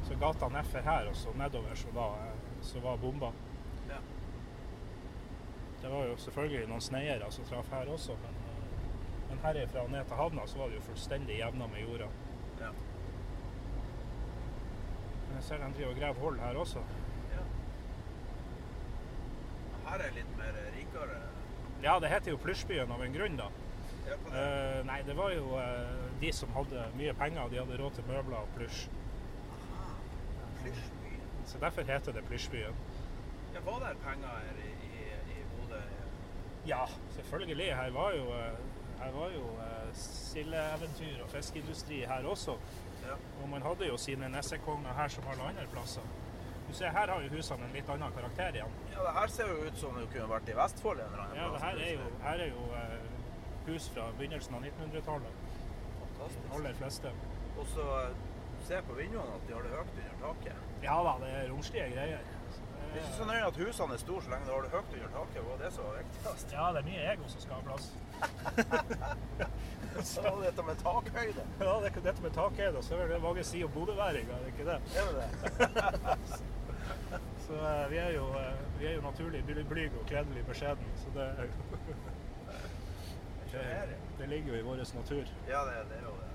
[0.09, 3.31] Så gata nedfor her og så nedover så var, eh, så var bomba.
[3.89, 4.01] Ja.
[5.83, 8.87] Det var jo selvfølgelig noen sneiere som traff her også, men, eh,
[9.31, 12.11] men herifra og ned til havna så var det jo fullstendig jevna med jorda.
[12.61, 12.73] Ja.
[15.35, 16.83] Jeg ser de driver og graver hull her også.
[19.89, 21.19] Her er litt mer rikere.
[21.83, 23.49] Ja, det heter jo Plysjbyen av en grunn, da.
[24.09, 24.43] Ja, det?
[24.43, 28.09] Eh, nei, det var jo uh, de som hadde mye penger, de hadde råd til
[28.09, 28.87] møbler og plysj.
[30.63, 31.13] Plysjby.
[31.49, 32.81] Så derfor heter det Plysjbyen.
[33.55, 35.05] Ja, var det penger her i, i,
[35.37, 35.81] i Bodø?
[36.67, 36.85] Ja,
[37.17, 37.69] selvfølgelig.
[37.77, 38.59] Her var jo, eh,
[39.03, 42.59] her var jo uh, sildeeventyr og fiskeindustri her også.
[43.07, 43.17] Ja.
[43.43, 46.03] Og man hadde jo sine nessekonger her som alle andre plasser.
[46.69, 48.73] Du ser, her har jo husene en litt annen karakter igjen.
[48.93, 51.39] ja, det her ser jo ut som det kunne vært i Vestfold en eller annen
[51.41, 53.07] Ja, det her er jo, her er jo eh,
[53.69, 55.45] hus fra begynnelsen av 1900-tallet.
[56.01, 56.43] Fantastisk.
[56.45, 57.13] De aller fleste.
[57.59, 57.87] Og så
[58.69, 60.67] ser på vinduene at de har det høyt under taket.
[60.85, 62.19] Ja da, det er romslige greier.
[62.19, 64.71] Det er det ikke så nøye at husene er store så lenge du har det
[64.77, 65.41] høyt under taket.
[65.41, 66.53] Er det er så viktigst?
[66.53, 67.87] Ja, det er mye ego som skal ha plass.
[70.05, 71.45] Så dette med takhøyde.
[71.61, 74.45] Ja, det er ikke dette med takhøyde, så er det mange sier om bodøværinger, er
[74.45, 74.79] det ikke det?
[74.95, 76.41] Er det det?
[77.49, 80.91] Så eh, vi er jo, eh, vi er jo naturlig bly- blyg og kledelig beskjeden,
[81.01, 81.29] så det,
[83.53, 83.63] det,
[84.19, 85.25] det ligger jo i vår natur.
[85.49, 86.29] Ja, det, det er jo det.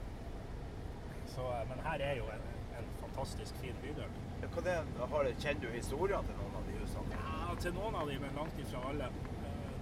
[1.36, 2.47] Så, eh, men her er jo en,
[2.80, 4.10] en fantastisk fin bydel.
[4.41, 4.73] Ja, hva det,
[5.13, 7.19] har, kjenner du historien til noen av de husene?
[7.28, 9.12] Ja, til noen av de, men langt ifra alle.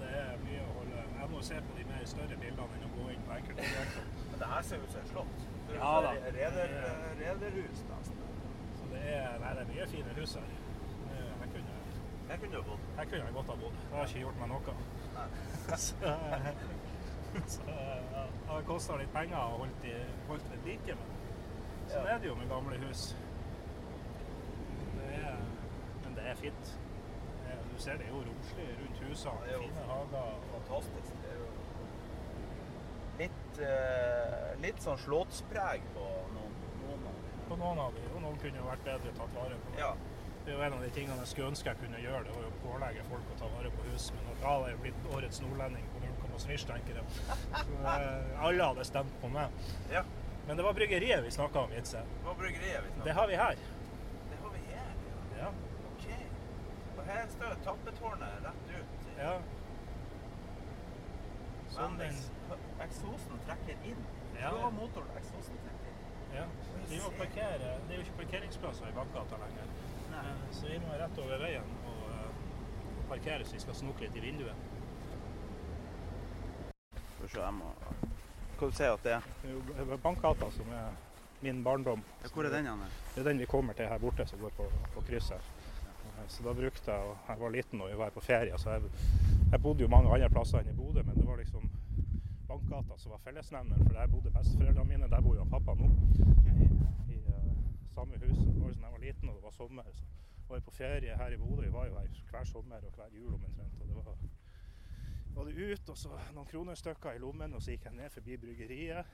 [0.01, 2.91] Det er mye å holde Jeg må se på de mer større bildene enn å
[2.97, 4.07] gå inn på enkeltobjekter.
[4.31, 5.43] Men det her ser ut som et slott.
[5.75, 6.11] Ja da.
[6.17, 6.71] et Reder,
[7.19, 8.23] rederhus nesten.
[8.79, 10.49] Så det er, nei, det er mye fine hus her.
[12.31, 12.83] Her kunne, du bodd.
[12.97, 13.79] her kunne jeg godt ha bodd.
[13.81, 14.75] Det har ikke gjort meg noe.
[15.81, 15.95] Så,
[17.47, 18.23] så ja,
[18.57, 19.85] det kosta litt penger å holdt,
[20.27, 21.11] holdt ved like, men
[21.91, 23.03] sånn er det jo med gamle hus.
[24.97, 25.37] Det er,
[26.03, 26.71] men det er fint.
[27.43, 29.39] Det er- Du ser det er jo romslig rundt husene.
[29.45, 30.33] Det er jo Fine hager.
[30.55, 31.13] Fantastisk.
[31.23, 31.49] Det er jo
[33.21, 37.39] litt, uh, litt sånn slottspreg på noen, noen av dem.
[37.49, 38.09] På noen av dem.
[38.15, 39.77] og noen kunne jo vært bedre tatt vare på.
[39.79, 39.93] Ja.
[40.51, 42.41] Det er jo en av de tingene jeg skulle ønske jeg kunne gjøre, det var
[42.43, 44.07] jo å pålegge folk å ta vare på hus.
[44.11, 47.13] Men at hadde jeg er blitt årets nordlending på null komma svisj, tenker jeg.
[47.21, 49.61] Så, eh, alle hadde stemt på meg.
[49.93, 50.01] ja.
[50.49, 52.01] Men det var bryggeriet vi snakka om, Jitse.
[52.01, 53.61] Det, vi Det har vi her.
[54.31, 55.21] Det har vi her, ja.
[55.37, 55.47] Ja.
[55.93, 56.05] Ok.
[56.97, 59.07] Og her står tappetårnet rett ut.
[59.21, 59.33] ja.
[61.77, 62.59] Sånn Men den,
[62.89, 64.03] eksosen trekker inn.
[64.35, 64.51] Ja.
[64.51, 66.35] Du har motoren eksosen trekker inn.
[66.35, 66.45] ja.
[66.91, 67.77] Vi må parkere.
[67.87, 69.71] Det er jo ikke parkeringsplasser i Bakkgata lenger.
[70.11, 70.25] Nei.
[70.27, 72.27] Eh, Så vi må rett over veien og eh,
[73.09, 74.67] parkere så vi skal snoke litt i vinduet.
[76.91, 77.71] Skal vi se, jeg må...
[78.59, 79.29] Hva du sier at det er?
[79.41, 80.91] Det er Bankgata som er
[81.41, 82.03] min barndom.
[82.33, 82.83] Hvor er den igjen?
[83.15, 85.41] Det er den vi kommer til her borte, som går på, på krysset.
[86.29, 88.91] Så da brukte jeg, og jeg var liten og vi var på ferie, så jeg,
[89.51, 91.65] jeg bodde jo mange andre plasser enn i Bodø, men det var liksom
[92.47, 95.89] Bankgata som var fellesnevneren, for der bodde besteforeldrene mine, der bor jo pappa nå.
[98.01, 98.37] Samme hus.
[98.41, 100.05] Det var sånn jeg var liten og det var sommer, så
[100.47, 101.67] var jeg på ferie her i Bodø.
[101.67, 103.75] Vi var jo her hver sommer og hver jul omtrent.
[103.77, 104.15] og det var
[105.35, 108.37] var det ut, og så noen kronestykker i lommen, og så gikk jeg ned forbi
[108.41, 109.13] bryggeriet.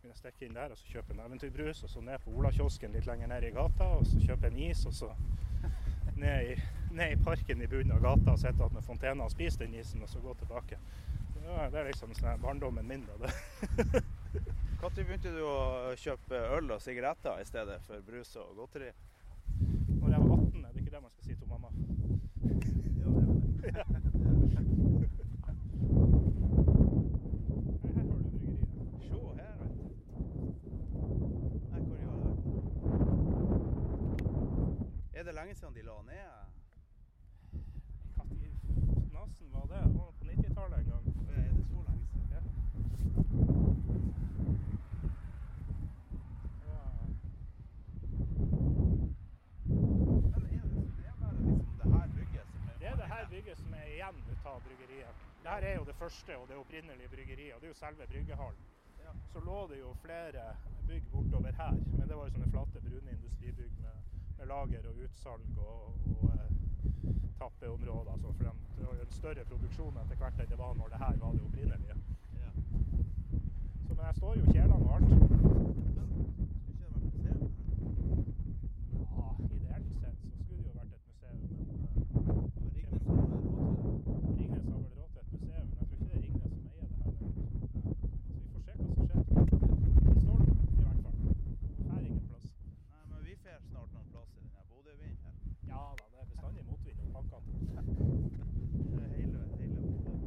[0.00, 3.06] Kunne stikke inn der og så kjøpe en eventyrbrus, og så ned på Olakiosken litt
[3.06, 5.12] lenger ned i gata, og så kjøpe en is, og så
[6.16, 6.58] ned i,
[6.96, 10.02] ned i parken i bunnen av gata og sitte med fontena og spise den isen,
[10.02, 10.80] og så gå tilbake.
[11.44, 13.04] Ja, det er liksom sånn barndommen min.
[13.06, 13.28] da.
[13.28, 14.06] det.
[14.82, 18.90] Når begynte du å kjøpe øl og sigaretter i stedet for brus og godteri?
[20.00, 21.68] Når jeg var 18, er det ikke det man skal si til mamma?
[22.96, 23.10] Ja,
[23.62, 24.02] det er det?
[35.16, 36.30] Er det lenge siden de la ned?
[39.12, 39.80] Når nasen var det?
[39.88, 41.04] Det var på 90-tallet en gang.
[41.36, 42.26] Er det så lenge siden?
[42.32, 42.40] Ja.
[46.66, 46.80] Ja.
[50.32, 50.50] Men er det,
[50.98, 53.72] det er bare liksom det her bygget som er Det er det her bygget som
[53.72, 54.60] er igjen ut av
[55.46, 58.06] Det her er jo det første og det opprinnelige bryggeriet, og det er jo selve
[58.12, 58.62] bryggehallen.
[59.04, 59.12] Ja.
[59.32, 60.42] Så lå det jo flere
[60.88, 63.96] bygg bortover her, men det var jo sånne flate, brune industribygg med,
[64.38, 65.82] med lager og utsalg og,
[66.16, 66.50] og eh,
[67.38, 68.12] tappeområder.
[68.12, 68.42] Altså, for
[68.78, 71.30] det var jo en større produksjon etter hvert enn det var når det her var
[71.38, 71.96] det opprinnelige.
[72.42, 72.50] Ja.
[73.86, 75.06] Så, men jeg står jo kjelene og alt.
[75.06, 75.22] Skulle
[76.74, 77.50] ikke det vært museum her?
[79.14, 83.14] Ja, ideelt sett så skulle det jo vært et museum, men eh, Men Ringnes har
[83.22, 84.16] råd til det.
[84.38, 86.66] Ringnes har vel råd til et museum, men jeg tror ikke det er Ringnes som
[86.72, 87.40] eier det her lenger.
[87.46, 89.20] Så vi får se hva som skjer.
[90.06, 91.16] Det står noe, i hvert fall.
[91.76, 92.46] Og her er ingen plass.
[92.92, 95.34] Nei, men vi får snart noen plass i denne Bodø-vinden her.
[95.72, 97.42] Ja da, det er bestandig motvind og bankene.
[98.96, 100.20] Det er hele, hele Bodø.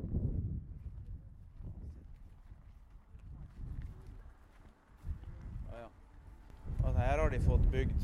[5.69, 5.89] Ja, ja.
[7.39, 8.01] Har de fått bygd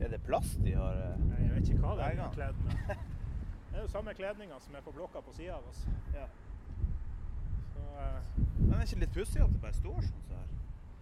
[0.00, 1.18] Er det plast de har eh?
[1.44, 2.30] Jeg vet ikke hva det er Veggene.
[2.34, 2.74] kledd med.
[3.74, 5.80] Det er jo samme kledninga som er på blokka på sida av oss.
[6.14, 6.26] Ja.
[7.74, 8.20] Så eh,
[8.60, 10.52] Men det er ikke litt pussig at det bare står sånn så her?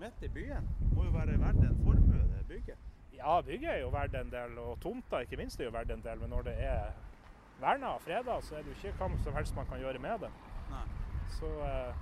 [0.00, 0.68] Midt i byen.
[0.96, 2.78] Må jo være verdt en formue, det bygget.
[3.18, 6.00] ja, bygget er jo verdt en del, og tomta ikke minst er jo verdt en
[6.06, 6.18] del.
[6.24, 6.88] Men når det er
[7.60, 10.24] verna og freda, så er det jo ikke hva som helst man kan gjøre med
[10.24, 10.32] det.
[10.72, 10.82] Nei.
[11.36, 11.92] Så eh,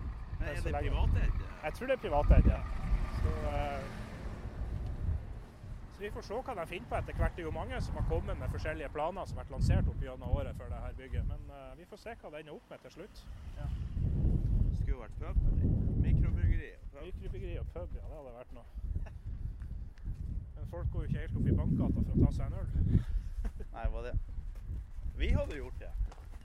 [0.41, 1.33] Men er det privateid?
[1.65, 2.61] Jeg tror det er privateid, ja.
[3.21, 3.83] Så, eh,
[5.95, 7.35] så vi får se hva de finner på etter hvert.
[7.37, 10.05] Det er jo mange som har kommet med forskjellige planer som har vært lansert opp
[10.07, 11.27] gjennom året for dette bygget.
[11.29, 13.25] Men eh, vi får se hva det ender opp med til slutt.
[13.59, 13.69] Ja.
[14.79, 15.77] Skulle jo vært pub eller
[16.07, 16.73] mikrobryggeri.
[18.39, 18.65] vært noe.
[20.57, 23.05] Men folk går jo ikke helt opp i bankgata for å ta seg en øl.
[23.77, 24.17] Nei, var det?
[25.21, 25.93] Vi hadde gjort det.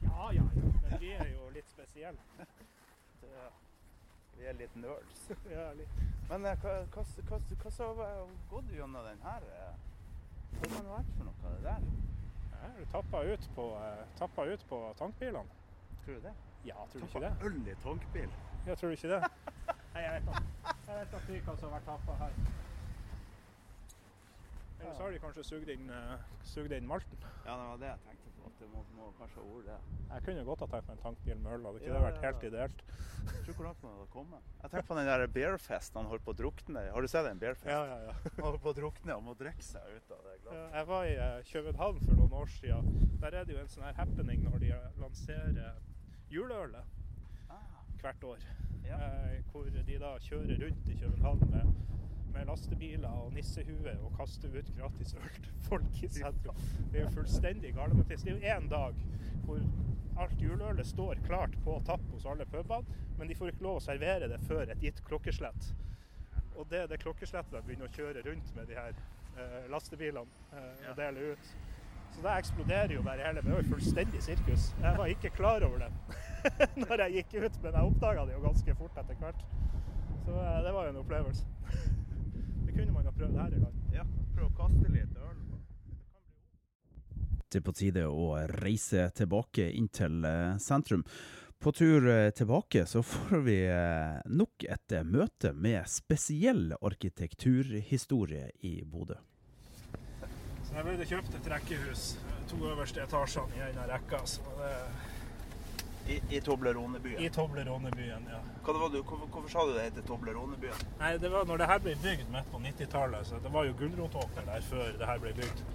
[0.04, 0.72] Ja, ja, ja.
[0.84, 2.20] Men vi er jo litt spesielle.
[4.38, 5.28] vi er litt nerds.
[5.52, 5.92] Ja, litt.
[6.30, 9.46] Men eh, hva, hva, hva, hva har gått gjennom den her?
[9.60, 9.76] eh?
[10.56, 11.88] Hva har det vært for noe, det der?
[12.56, 15.62] Ja, du tappa ut på, eh, tappa ut på tankbilene.
[16.06, 16.34] Tror du det?
[16.66, 17.34] Ja, tror du ikke det?
[17.46, 18.32] øl i tankbil.
[18.66, 19.22] Ja, tror du ikke det?
[19.94, 20.76] Nei, jeg vet ikke.
[20.86, 22.40] Jeg vet da ikke hva som har vært tappa her.
[24.86, 27.18] Eller så har de kanskje sugd inn, eh, sugd inn malten.
[27.46, 28.46] Ja, det var det jeg tenkte på.
[28.46, 29.78] At det må, må kanskje ha vært det.
[30.14, 31.64] Jeg kunne godt ha tenkt meg en tankbil med øl.
[31.66, 32.84] Hadde ikke Ja, det vært helt ideelt?
[33.26, 34.52] Jeg tror hvor langt man hadde kommet.
[34.62, 35.98] Jeg tenker på den der Bearfest.
[35.98, 36.84] Han holdt på å drukne.
[36.94, 37.72] Har du sett den Bearfest?
[37.74, 38.14] Ja, ja, ja.
[38.38, 40.76] Han holdt på å drukne og må drikke seg ut av det glasset.
[40.78, 42.92] Jeg var i eh, København for noen år siden.
[43.26, 44.72] Der er det jo en sånn her happening når de
[45.02, 45.82] lanserer
[46.30, 46.86] juleølet
[47.50, 48.46] Ah, hvert år.
[48.86, 48.98] ja.
[49.02, 51.74] Eh, hvor de da kjører rundt i København med,
[52.36, 56.62] med lastebiler og nissehue og kaster ut gratis øl til folk i sentrum.
[56.92, 58.26] Det er jo fullstendig galemattis.
[58.26, 59.04] Det er jo én dag
[59.46, 59.62] hvor
[60.22, 63.84] alt juleølet står klart på tapp hos alle pubene, men de får ikke lov å
[63.84, 65.72] servere det før et gitt klokkeslett.
[66.56, 68.94] Og det er det klokkeslettet de begynner å kjøre rundt med de her
[69.36, 71.56] eh, lastebilene eh, og dele ut.
[72.16, 74.70] Så det eksploderer jo bare hele Det var jo fullstendig sirkus.
[74.80, 75.92] Jeg var ikke klar over det
[76.86, 79.46] når jeg gikk ut, men jeg oppdaga det jo ganske fort etter hvert.
[80.26, 81.46] Så eh, det var jo en opplevelse.
[82.76, 83.84] Kunne man ha prøvd her i land.
[83.96, 84.04] ja.
[84.36, 85.60] Prøv å kaste litt øl på.
[87.48, 91.06] Det er på tide å reise tilbake inn til eh, sentrum.
[91.64, 98.76] På tur eh, tilbake så får vi eh, nok et møte med spesiell arkitekturhistorie i
[98.84, 99.16] Bodø.
[100.66, 102.04] Så jeg ble det kjøpt et rekkehus,
[102.52, 104.20] to øverste etasjene i denne rekka.
[104.28, 104.74] Så det,
[106.08, 107.22] I, i Toblerone-byen.
[107.24, 108.40] I Toblerone-byen, ja.
[108.66, 110.84] Hva det var du, hvorfor, hvorfor sa du det heter Toblerone-byen?
[111.00, 113.74] Nei, det var når det her ble bygd midt på 90-tallet, så det var jo
[113.80, 115.66] gulrotåker der før det her ble bygd.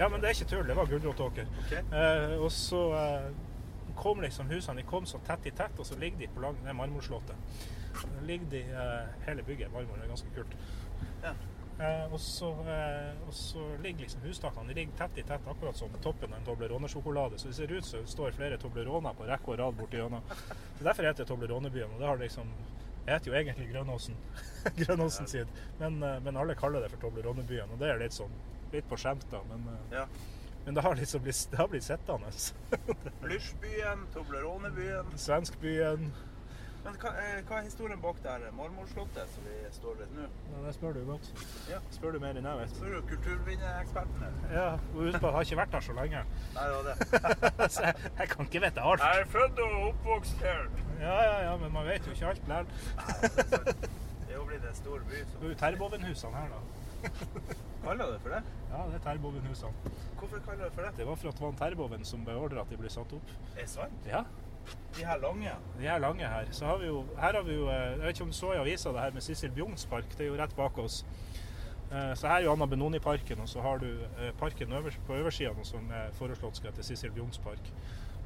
[0.00, 1.52] Ja, men det er ikke tull, det var gulrotåker.
[1.66, 1.84] Okay.
[2.00, 3.28] Eh, og så eh,
[4.00, 6.56] kom liksom husene de kom så tett i tett, og så ligger de på lang,
[6.64, 7.64] det marmorslottet.
[8.24, 10.56] Ligger de, eh, hele bygget marmor, det er ganske kult.
[11.24, 11.36] Ja.
[11.80, 16.38] Eh, og, så, eh, ligger liksom hustakene ligger tett i tett, akkurat som toppen av
[16.38, 17.38] en Toblerone-sjokolade.
[17.40, 20.22] Så det ser ut som det står flere Tobleroner på rekke og rad borti gjennom.
[20.78, 21.94] Så derfor heter det Toblerone-byen.
[21.94, 22.52] Og det har liksom
[23.06, 24.16] Jeg heter jo egentlig Grønåsen,
[24.76, 27.70] Grønåsen sin, men, eh, men alle kaller det for Toblerone-byen.
[27.72, 28.30] Og det er litt sånn
[28.72, 29.40] litt på skjemt, da.
[29.48, 30.04] Men, eh, Ja.
[30.66, 32.28] men det har liksom blitt, det har blitt sittende.
[33.24, 35.16] Blysjbyen, Toblerone-byen.
[35.16, 36.12] Svenskbyen.
[36.84, 40.26] Men hva, eh, hva er historien bak det her marmorslottet som vi står ved nå?
[40.52, 41.28] Ja, det spør du godt.
[41.68, 41.80] Ja.
[41.92, 42.72] Spør du mer enn jeg vet.
[42.78, 44.38] Så er du kulturminneeksperten her.
[44.54, 46.24] Ja, og husk på, jeg har ikke vært der så lenge.
[46.56, 47.70] Nei, det var det.
[47.76, 49.04] Så jeg, jeg kan ikke vite alt.
[49.04, 50.66] Jeg er født og oppvokst her.
[51.00, 52.66] Ja, ja, ja, men man vet jo ikke alt likevel.
[54.24, 55.24] Det er jo blitt en stor by.
[55.24, 56.60] Det er jo Terbovenhusene her, da.
[57.84, 58.42] Kaller du det for det?
[58.70, 59.96] Ja, det er Terbovenhusene.
[60.18, 60.92] Hvorfor kaller du det for det?
[60.96, 63.32] Det var for at det var en Terboven som beordra at de ble satt opp.
[63.56, 64.08] Er det sant?
[64.08, 64.24] Ja,
[64.96, 65.52] De her lange?
[65.78, 66.46] de her lange her.
[66.50, 68.52] Så har vi jo, her har vi jo eh, Jeg vet ikke om du så
[68.54, 70.04] i avisa det her med Sissel Bjugns park.
[70.18, 71.04] Det er jo rett bak oss.
[71.92, 73.86] Eh, Så her er jo Anna Benoni-parken, og så har du
[74.18, 74.68] eh, parken
[75.06, 77.70] på oversida nå som er foreslått skal hete Sissel Bjugns park.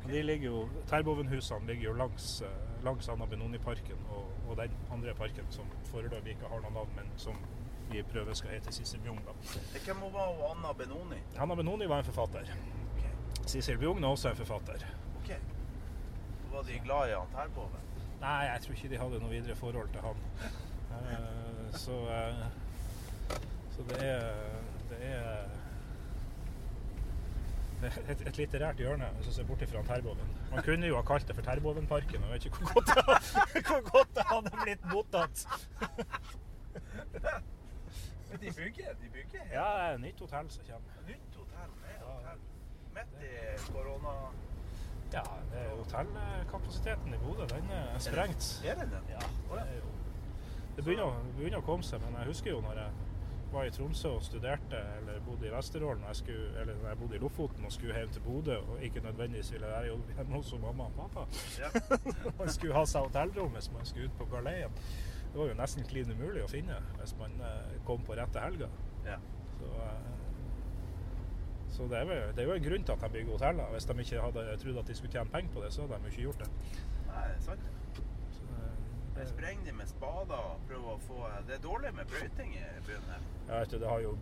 [0.05, 2.43] Og de ligger jo, Terbovenhusene ligger jo langs,
[2.85, 7.09] langs Anna Benoni-parken og, og den andre parken som foreløpig ikke har noe navn, men
[7.17, 7.39] som
[7.91, 9.21] vi prøver skal hete Sissel Bjugn.
[9.25, 9.33] da.
[9.85, 11.23] Hvem var Anna Benoni?
[11.41, 12.53] Anna Benoni var en forfatter.
[12.97, 13.47] Ok.
[13.47, 14.85] Sissel Bjugn er også en forfatter.
[15.23, 15.33] ok.
[16.55, 17.81] Var de glad i han Terboven?
[18.21, 20.21] Nei, jeg tror ikke de hadde noe videre forhold til han.
[20.95, 22.35] Eh, så, eh,
[23.75, 24.25] så det er
[24.90, 25.49] Det er
[28.12, 30.31] et, et litterært hjørne hvis du ser bort fra Terboven.
[30.53, 33.67] Man kunne jo ha kalt det for Terbovenparken, og jeg vet ikke hvor godt det,
[33.67, 35.37] hvor godt det hadde blitt mottatt.
[38.31, 40.90] Men de bygger, de bygger Ja, nytt hotell som kommer.
[41.11, 42.40] nytt hotell med hotell.
[42.94, 44.15] Midt i korona...
[45.15, 48.50] Ja, det er hotellkapasiteten i Bodø, den er sprengt.
[48.67, 49.02] Er det det?
[49.15, 49.90] Ja, det er jo
[50.75, 53.04] Det begynner å komme seg, men jeg husker jo når jeg
[53.54, 56.98] var i Tromsø og studerte, eller bodde i Vesterålen, når jeg, skulle, eller når jeg
[56.98, 60.54] bodde i Lofoten og skulle hjem til Bodø, og ikke nødvendigvis ville være hjemme hos
[60.62, 61.27] mamma og pappa.
[61.60, 61.71] Ja.
[62.40, 64.75] man skulle ha seg hotellrom hvis man skulle ut på galeien.
[65.31, 68.71] Det var jo nesten klin umulig å finne hvis man eh, kom på rette helga.
[69.06, 69.21] ja.
[69.54, 70.13] Så, eh,
[71.75, 73.70] så det, er vel, det er jo en grunn til at de bygger hoteller.
[73.75, 76.06] Hvis de ikke hadde trodd at de skulle tjene penger på det, så hadde de
[76.06, 76.50] jo ikke gjort det.
[77.08, 77.64] Nei, det er sant.
[78.37, 78.77] Så, eh,
[79.14, 81.18] Jeg det sprenger de med spader og prøver å få
[81.48, 83.27] Det er dårlig med brøyting i byen her.
[83.48, 84.14] Ja, vet, du, det har jo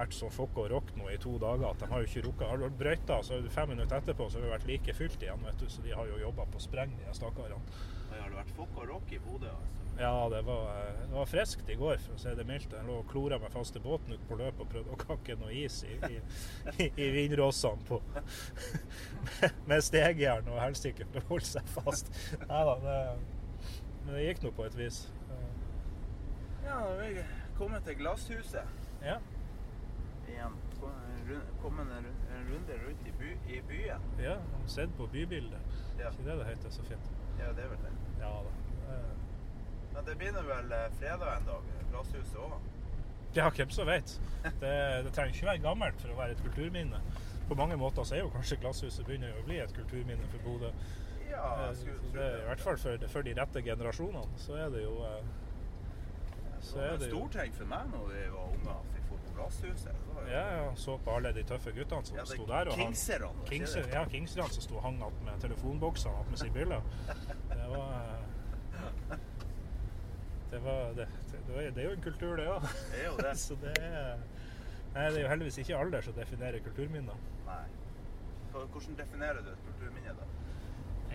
[0.00, 2.48] vært så fokk og rock nå i to dager at de har jo ikke rukket
[2.48, 5.60] Har du brøyta, så fem minutter etterpå så har det vært like fylt igjen, vet
[5.60, 5.68] du.
[5.68, 7.80] Så de har jo jobba på spreng, de stakkarene.
[8.10, 9.83] Det har vært fokk og rock i Bodø, altså.
[9.98, 12.72] Ja, det var, eh, det var friskt i går, for å si det mildt.
[12.74, 15.36] Jeg lå og klora meg fast i båten ute på løpet og prøvde å kakke
[15.38, 16.18] noe is i, i,
[16.82, 18.00] i, i vindrossene på
[19.70, 22.10] med stegjern og helsike for å holde seg fast.
[22.42, 22.96] Nei da, det,
[24.04, 25.04] men det gikk nå på et vis.
[26.64, 27.24] Ja, nå er vi
[27.58, 29.18] kommet til Glasshuset Ja,
[30.26, 30.54] igjen.
[31.62, 34.02] Kommet en, en runde rundt i, by, i byen.
[34.20, 34.34] ja
[34.68, 35.78] sett på bybildet.
[36.00, 36.10] Ja.
[36.10, 37.12] Ikke det det heter så fint?
[37.38, 37.92] ja, det er vel det.
[38.20, 38.98] Ja da.
[39.94, 42.56] Men det begynner vel eh, fredag en dag, Glasshuset òg.
[43.34, 44.12] Ja, hvem som vet.
[44.60, 44.74] Det,
[45.06, 47.00] det trenger ikke være gammelt for å være et kulturminne.
[47.48, 50.70] På mange måter så er jo kanskje Glasshuset begynner å bli et kulturminne for Bodø.
[51.30, 51.80] Ja, Eh,
[52.14, 55.24] det, I hvert fall for, for de rette generasjonene så er det jo eh,
[56.62, 59.18] så er det en stor ting for meg når vi var unge at vi dro
[59.24, 59.96] på Glasshuset.
[60.12, 63.32] Jo- Ja, ja, så på alle de tøffe guttene som Ja, sto der og Kingserne,
[63.50, 66.78] Kingser, ja, Kingserne som sto og hang med telefonboksene attmed Sibylla.
[67.50, 68.14] Det var
[70.54, 72.66] Det var det, det, var- det er jo en kultur, det òg.
[72.92, 73.32] Det er jo det.
[73.44, 74.20] Så det er
[74.94, 77.16] Nei, det er jo heldigvis ikke alder som definerer kulturminner.
[77.48, 77.62] Nei.
[78.54, 80.28] Hvordan definerer du et kulturminne, da?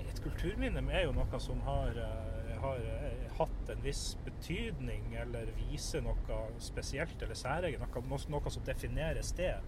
[0.01, 5.47] Et kulturminne er jo noe som har, eh, har eh, hatt en viss betydning, eller
[5.61, 7.95] viser noe spesielt eller særegent.
[7.95, 9.63] Noe, noe som definerer sted.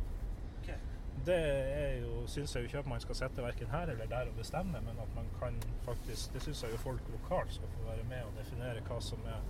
[1.26, 1.38] Det
[2.02, 4.80] jo, syns jeg jo ikke at man skal sette verken her eller der og bestemme,
[4.82, 8.24] men at man kan faktisk Det syns jeg jo folk lokalt skal få være med
[8.26, 9.44] og definere hva som er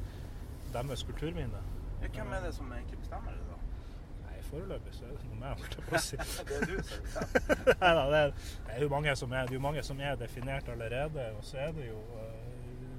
[0.74, 1.62] deres kulturminne.
[2.02, 3.58] Hvem er det som egentlig bestemmer det, da?
[4.26, 6.18] Nei, foreløpig så er det noe med, holdt jeg på å si.
[6.50, 7.76] Det er du som bestemmer.
[7.84, 8.34] Nei da, det er,
[8.68, 11.28] det er jo mange som er, det er jo mange som er definert allerede.
[11.38, 12.40] Og så er det jo eh,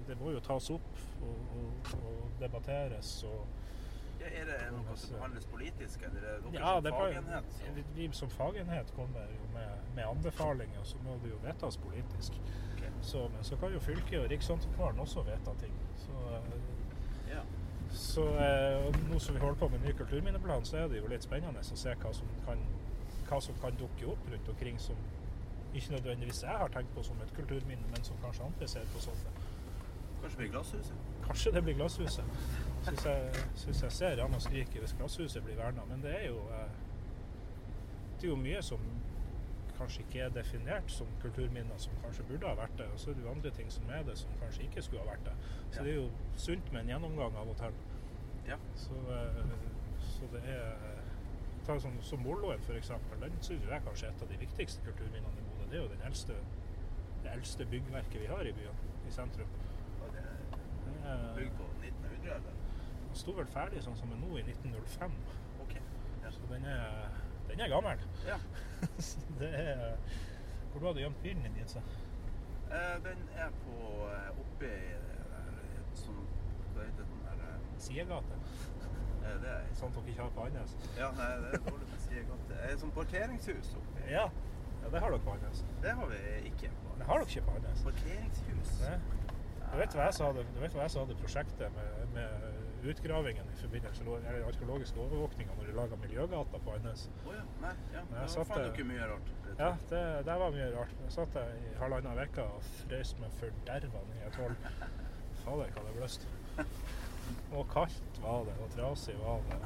[0.08, 3.44] Det må jo tas opp og, og, og debatteres og
[4.26, 7.44] er det noe som behandles politisk, eller er det dere Ja, som det fagenhet?
[7.58, 7.84] Så?
[7.94, 12.32] vi som fagenhet kommer jo med, med anbefalinger, så må det jo vedtas politisk.
[12.76, 12.90] Okay.
[13.02, 15.74] Så, men så kan jo fylket og Riksantikvaren også vedta ting.
[15.96, 17.40] Så, eh, Ja.
[17.90, 21.22] så eh, nå som vi holder på med ny kulturminneplan, så er det jo litt
[21.24, 22.58] spennende å se hva som kan,
[23.28, 24.96] hva som kan dukke opp rundt omkring som
[25.74, 29.00] ikke nødvendigvis jeg har tenkt på som et kulturminne, men som kanskje andre ser på
[29.00, 29.32] som det.
[30.22, 30.92] Kanskje blir Glasshuset?
[31.26, 32.24] Kanskje det blir Glasshuset.
[32.83, 35.85] Syns jeg, synes jeg ser Rana skrike hvis Glasshuset blir verna.
[35.89, 36.68] Men det er jo eh,
[38.20, 38.83] det er jo mye som
[39.78, 42.87] kanskje ikke er definert som kulturminner, som kanskje burde ha vært det.
[42.95, 45.11] Og så er det jo andre ting som er det, som kanskje ikke skulle ha
[45.14, 45.33] vært det.
[45.70, 45.85] Så Ja.
[45.85, 47.72] det er jo sunt med en gjennomgang av og til.
[48.49, 48.57] Ja.
[48.74, 49.45] Så, eh,
[50.01, 50.74] så det er
[51.66, 52.89] Ta sånn som Molloen, f.eks.
[53.20, 55.68] Den syns jeg kanskje er et av de viktigste kulturminnene i Bodø.
[55.70, 56.35] Det er jo den eldste,
[57.22, 59.47] det eldste byggverket vi har i byen, i sentrum.
[60.03, 62.53] Og det Det er- bygd på 1900, eller?
[63.12, 65.16] Den sto vel ferdig sånn som den er nå i 1905.
[65.60, 65.74] Ok.
[66.22, 66.30] Ja.
[66.32, 67.10] Så den er,
[67.50, 68.04] den er gammel.
[68.24, 68.38] ja.
[69.08, 69.82] Så det er
[70.72, 71.82] Hvor du hadde gjemt bilen din, Jitse?
[72.72, 73.76] Eh, den er på
[74.08, 76.16] eh, oppe i det som
[76.72, 78.40] Hva heter den der eh, Sidegate.
[79.20, 80.72] eh, Det er Sånn dere ikke har på Andes.
[80.96, 82.48] Ja, nei, det er dårlig med sidegate.
[82.48, 84.02] Det er et sånt parkeringshus oppi.
[84.08, 84.24] Ja.
[84.82, 85.62] ja, det har dere på Andes.
[85.84, 86.72] Det har vi ikke.
[86.80, 86.96] på.
[86.98, 87.84] Det har dere ikke på Andes.
[87.90, 88.72] Parkeringshus?
[88.86, 88.96] Nei.
[89.68, 92.71] Du vet hva jeg sa hadde, du vet hva jeg sa hadde prosjektet med, med
[92.83, 97.05] utgravingen i forbindelse med den arkeologiske overvåkninga når de laga Miljøgata på Andes.
[97.26, 97.43] Oh ja.
[97.62, 98.03] Nei, ja.
[98.11, 99.30] Nei, jeg ikke satt dere mye rart.
[99.59, 100.95] Ja, det, det var mye rart.
[101.05, 104.57] Jeg satt der i halvannen uke og frøs meg forderva ned i et hull.
[105.45, 106.26] Fader, hva det bløste.
[107.53, 109.61] Og kaldt var det, og trasig var det.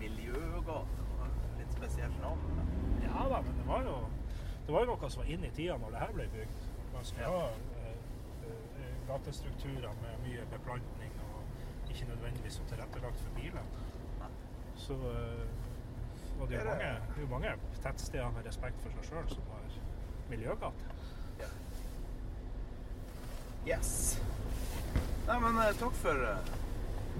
[0.00, 0.78] Miljøgata.
[1.18, 2.38] var litt spesielt navn.
[2.56, 3.96] men- Ja da, men det var jo
[4.66, 6.62] det var jo noe som var inn i tida når det her ble bygd.
[6.92, 7.30] Man skal Ja.
[7.30, 7.96] ha eh,
[8.46, 11.12] eh, gatestrukturer med mye beplantning
[11.96, 13.68] ikke nødvendigvis så tilrettelagt for biler.
[14.76, 18.92] Så eh, Og det er jo mange, det er jo mange tettsteder med respekt for
[18.98, 19.78] seg sjøl som har
[20.28, 20.90] miljøgate.
[21.40, 21.48] Ja.
[23.66, 23.92] Yes.
[25.26, 26.52] Nei, men eh, takk for eh,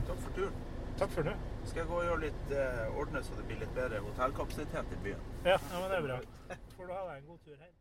[0.07, 0.61] Takk for turen.
[1.01, 1.33] Takk for nå.
[1.65, 2.53] Skal jeg gå og gjøre litt
[3.01, 5.25] ordne så det blir litt bedre hotellkapasitet i byen.
[5.49, 6.21] Ja, ja, men det er bra.
[6.77, 7.73] Får du ha deg en god tur hjem.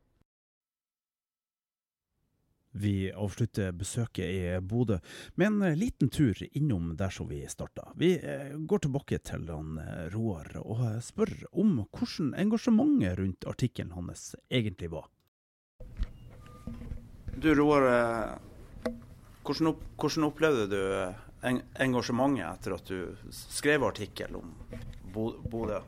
[2.75, 4.97] Vi avslutter besøket i Bodø
[5.39, 7.87] med en liten tur innom der som vi starta.
[7.95, 13.47] Vi eh, går tilbake til han eh, Roar og eh, spør om hvordan engasjementet rundt
[13.47, 15.07] artikkelen hans egentlig var.
[17.35, 17.87] Du Roar,
[19.45, 20.81] hvordan, opp, hvordan opplevde du
[21.47, 24.51] en, engasjementet etter at du skrev artikkel om
[25.15, 25.79] Bo- Bodø?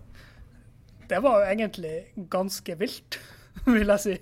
[1.08, 1.96] Det var jo egentlig
[2.32, 3.20] ganske vilt,
[3.68, 4.18] vil jeg si.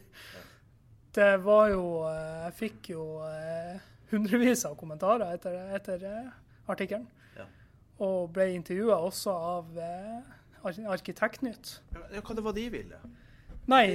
[1.15, 6.31] Det var jo eh, Jeg fikk jo eh, hundrevis av kommentarer etter, etter eh,
[6.71, 7.05] artikkelen.
[7.37, 7.45] Ja.
[8.03, 9.77] Og ble intervjua også av
[10.65, 11.75] Arkitektnytt.
[11.93, 12.99] Ja, hva det var de ville?
[13.69, 13.85] Nei,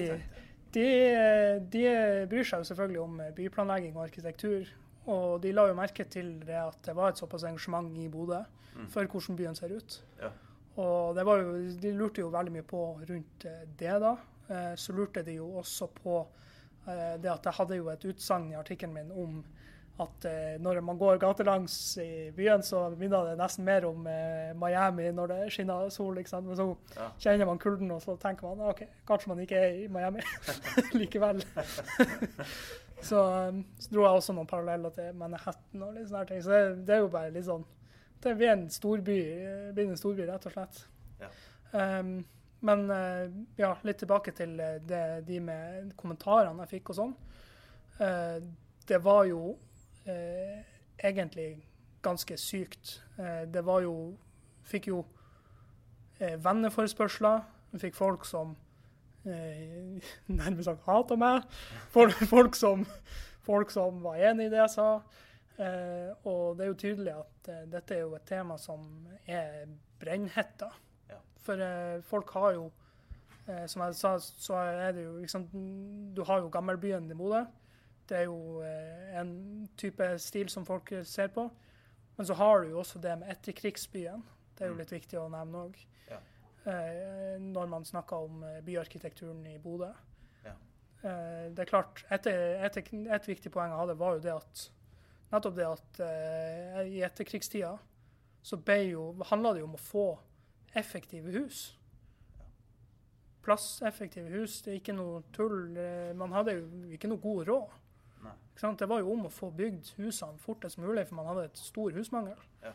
[0.73, 0.87] de,
[1.73, 1.83] de
[2.31, 4.71] bryr seg jo selvfølgelig om byplanlegging og arkitektur.
[5.11, 8.39] Og de la jo merke til det at det var et såpass engasjement i Bodø
[8.93, 9.99] for hvordan byen ser ut.
[10.23, 10.31] Ja.
[10.81, 13.49] Og det var jo, de lurte jo veldig mye på rundt
[13.83, 14.15] det da.
[14.79, 16.23] Så lurte de jo også på
[16.87, 19.41] det at jeg hadde jo et utsagn i artikkelen min om
[20.01, 24.55] at eh, når man går gatelangs i byen, så minner det nesten mer om eh,
[24.57, 26.17] Miami når det skinner sol.
[26.17, 26.47] ikke sant?
[26.49, 27.11] Men så Ja.
[27.21, 30.21] kjenner man kulden, og så tenker man OK, kanskje man ikke er i Miami
[31.01, 31.43] likevel.
[33.03, 33.21] så,
[33.79, 36.43] så dro jeg også noen paralleller til Manhattan og litt sånne ting.
[36.45, 37.65] Så det, det er jo bare litt sånn
[38.25, 40.81] Det blir en storby, eh, blir en storby rett og slett.
[41.21, 41.31] Ja.
[42.01, 42.23] Um,
[42.61, 47.15] men eh, ja, litt tilbake til eh, det, de med kommentarene jeg fikk og sånn.
[48.05, 48.37] Eh,
[48.89, 49.57] det var jo
[50.99, 51.61] egentlig
[52.03, 52.97] ganske sykt.
[53.53, 53.95] Det var jo
[54.67, 55.03] Fikk jo
[56.19, 57.45] venneforespørsler.
[57.79, 58.57] Fikk folk som
[60.41, 61.47] nærmest sagt hata meg.
[61.93, 62.85] Folk, som,
[63.47, 64.89] folk som var enig i det jeg sa.
[66.25, 68.89] Og det er jo tydelig at dette er jo et tema som
[69.29, 69.69] er
[70.03, 70.73] brennhetta.
[70.73, 70.90] Ja.
[71.45, 72.67] For eh, folk har jo
[73.49, 75.47] eh, Som jeg sa, så er det jo liksom
[76.15, 77.45] Du har jo gammelbyen i Bodø.
[78.11, 81.47] Det er jo eh, en type stil som folk ser på.
[82.17, 84.23] Men så har du jo også det med etterkrigsbyen.
[84.59, 84.79] Det er jo Mm.
[84.83, 85.77] litt viktig å nevne òg.
[86.11, 86.19] Ja.
[86.67, 89.89] Eh, når man snakker om eh, byarkitekturen i Bodø.
[90.45, 90.53] Ja.
[91.05, 94.67] Eh, det er klart, et, et, et viktig poeng jeg hadde, var jo det at
[95.33, 96.01] nettopp det at
[96.91, 97.77] i etterkrigstida
[98.43, 100.05] så ble jo, handla det jo om å få
[100.77, 101.77] effektive hus.
[103.43, 105.71] Plasseffektive hus, det er ikke noe tull.
[106.19, 107.79] Man hadde jo ikke noe god råd.
[108.61, 108.79] Ikke sant?
[108.83, 111.95] Det var jo om å få bygd husene fortest mulig, for man hadde et stor
[111.97, 112.41] husmangel.
[112.61, 112.75] Ja.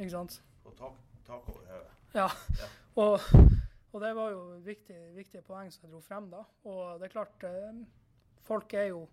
[0.00, 0.40] Ikke sant?
[0.66, 0.96] Og tak,
[1.28, 1.92] tak over hodet.
[2.16, 2.26] Ja.
[2.58, 2.70] Ja.
[2.96, 3.20] Og,
[3.92, 6.42] og det var jo viktige, viktige poeng som jeg dro frem da.
[6.66, 7.78] Og det er klart, eh,
[8.48, 9.04] folk er jo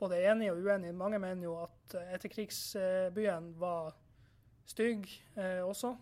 [0.00, 0.96] både enige og uenige.
[0.96, 3.92] Mange mener jo at eh, etterkrigsbyen var
[4.70, 5.92] stygg eh, også.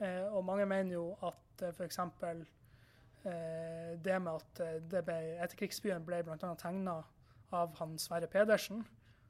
[0.00, 1.98] Eh, og mange mener jo at eh, f.eks.
[3.26, 6.54] Eh, det med at eh, det ble, etterkrigsbyen ble bl.a.
[6.60, 7.00] tegna
[7.54, 8.84] av han Sverre Pedersen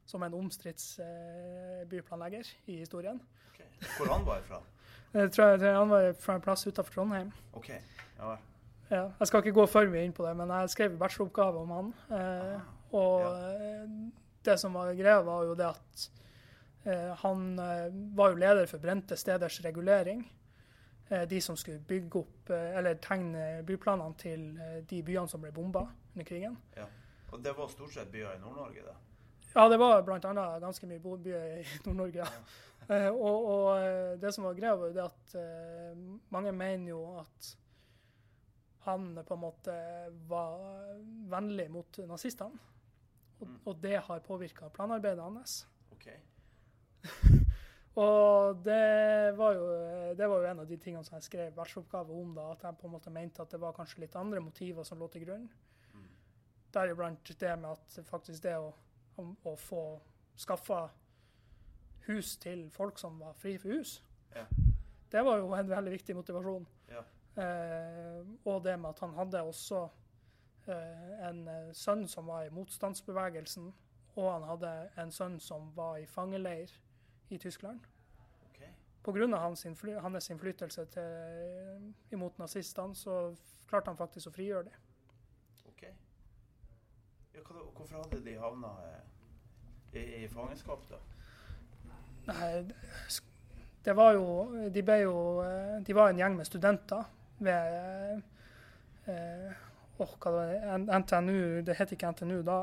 [0.07, 3.19] som en omstridt eh, byplanlegger i historien.
[3.51, 3.67] Okay.
[3.97, 4.61] Hvor han var ifra?
[5.13, 7.29] Jeg tror, jeg han var fra en plass utenfor Trondheim.
[7.55, 7.69] OK.
[8.19, 8.35] Ja.
[8.89, 11.71] Ja, jeg skal ikke gå for mye inn på det, men jeg skrev bacheloroppgave om
[11.75, 11.87] han.
[12.17, 13.87] Eh, og ja.
[14.47, 16.03] det som var greia, var jo det at
[16.85, 17.87] eh, han eh,
[18.19, 20.23] var jo leder for Brente steders regulering.
[21.09, 25.41] Eh, de som skulle bygge opp, eh, eller tegne byplanene til eh, de byene som
[25.41, 26.57] ble bomba under krigen.
[26.75, 26.87] Ja.
[27.31, 28.95] Og det var stort sett byer i Nord-Norge, da?
[29.55, 30.19] Ja, det var bl.a.
[30.59, 32.25] ganske mye byer i Nord-Norge.
[32.87, 33.11] Ja.
[33.11, 35.33] Og, og det som var greia, var det at
[36.31, 37.49] mange mener jo at
[38.85, 39.73] han på en måte
[40.29, 40.93] var
[41.31, 42.59] vennlig mot nazistene.
[43.39, 43.57] Og, Mm.
[43.69, 45.67] og det har påvirka planarbeidet hans.
[45.91, 46.07] OK.
[47.97, 49.69] Og det var, jo,
[50.17, 52.77] det var jo en av de tingene som jeg skrev bacheloroppgave om, da, at jeg
[52.77, 55.47] på en måte mente at det var kanskje litt andre motiver som lå til grunn.
[55.95, 56.03] Mm.
[56.77, 58.69] Deriblant det med at faktisk det å,
[59.17, 59.81] å, få
[60.37, 60.83] skaffa
[62.05, 63.97] hus til folk som var fri for hus,
[64.35, 64.45] Ja.
[65.11, 66.67] det var jo en veldig viktig motivasjon.
[66.93, 67.01] Ja.
[67.41, 69.87] Eh, og det med at han hadde også
[70.69, 73.71] eh, en eh, sønn som var i motstandsbevegelsen,
[74.15, 76.69] og han hadde en sønn som var i fangeleir
[77.29, 77.87] i Tyskland.
[78.49, 78.61] OK.
[79.03, 79.37] Pga.
[79.37, 83.35] Hans, innfly hans innflytelse til, imot nazistene, så
[83.69, 84.79] klarte han faktisk å frigjøre det.
[85.67, 85.83] ok.
[87.35, 89.03] Ja, hva, hvorfor hadde de havna eh,
[89.93, 91.01] i, i fangenskap, da?
[92.27, 92.51] Nei,
[93.87, 97.05] det var jo De ble jo eh, De var en gjeng med studenter
[97.39, 98.23] ved
[99.07, 99.53] eh,
[100.01, 102.57] oh, hva det var, NTNU Det het ikke NTNU da.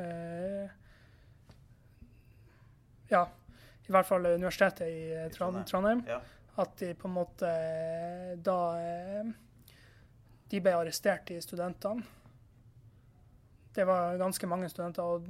[0.00, 0.70] Eh,
[3.10, 3.24] ja,
[3.90, 5.66] i hvert fall Universitetet i eh, I Trondheim.
[5.66, 6.04] Trondheim.
[6.06, 6.20] Ja.
[6.62, 9.30] At de på en måte eh, Da eh,
[10.50, 12.02] de ble arrestert, de studentene.
[13.74, 15.28] Det var ganske mange studenter, og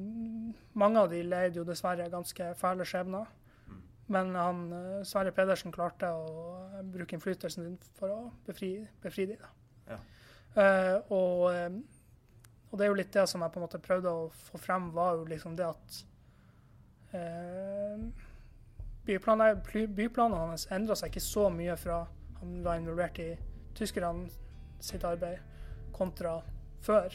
[0.81, 3.29] mange av de leide jo dessverre ganske fæle skjebner.
[3.69, 3.83] Mm.
[4.17, 4.63] Men han,
[5.05, 8.71] Sverre Pedersen klarte å bruke innflytelsen sin for å befri,
[9.05, 9.37] befri de.
[9.43, 9.53] Da.
[9.91, 10.01] Ja.
[10.57, 11.77] Uh, og,
[12.71, 14.89] og det er jo litt det som jeg på en måte prøvde å få frem,
[14.97, 16.01] var jo liksom det at
[17.13, 18.09] eh,
[19.07, 22.07] byplanene, hans endra seg ikke så mye fra
[22.41, 23.37] han var involvert i
[23.75, 24.29] tyskerne
[24.81, 25.39] sitt arbeid,
[25.93, 26.39] kontra
[26.81, 27.13] før.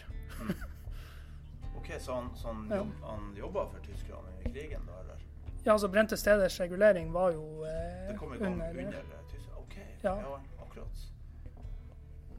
[1.77, 2.83] OK, så han, så han, Ja.
[3.07, 5.21] han jobba for tyskerne under krigen, da, eller?
[5.65, 9.23] Ja, altså Brente steders regulering var jo eh, Det kom i gang under, under, under
[9.31, 9.57] tyskerne?
[9.57, 9.77] OK.
[10.03, 10.15] Ja.
[10.21, 11.05] ja, akkurat.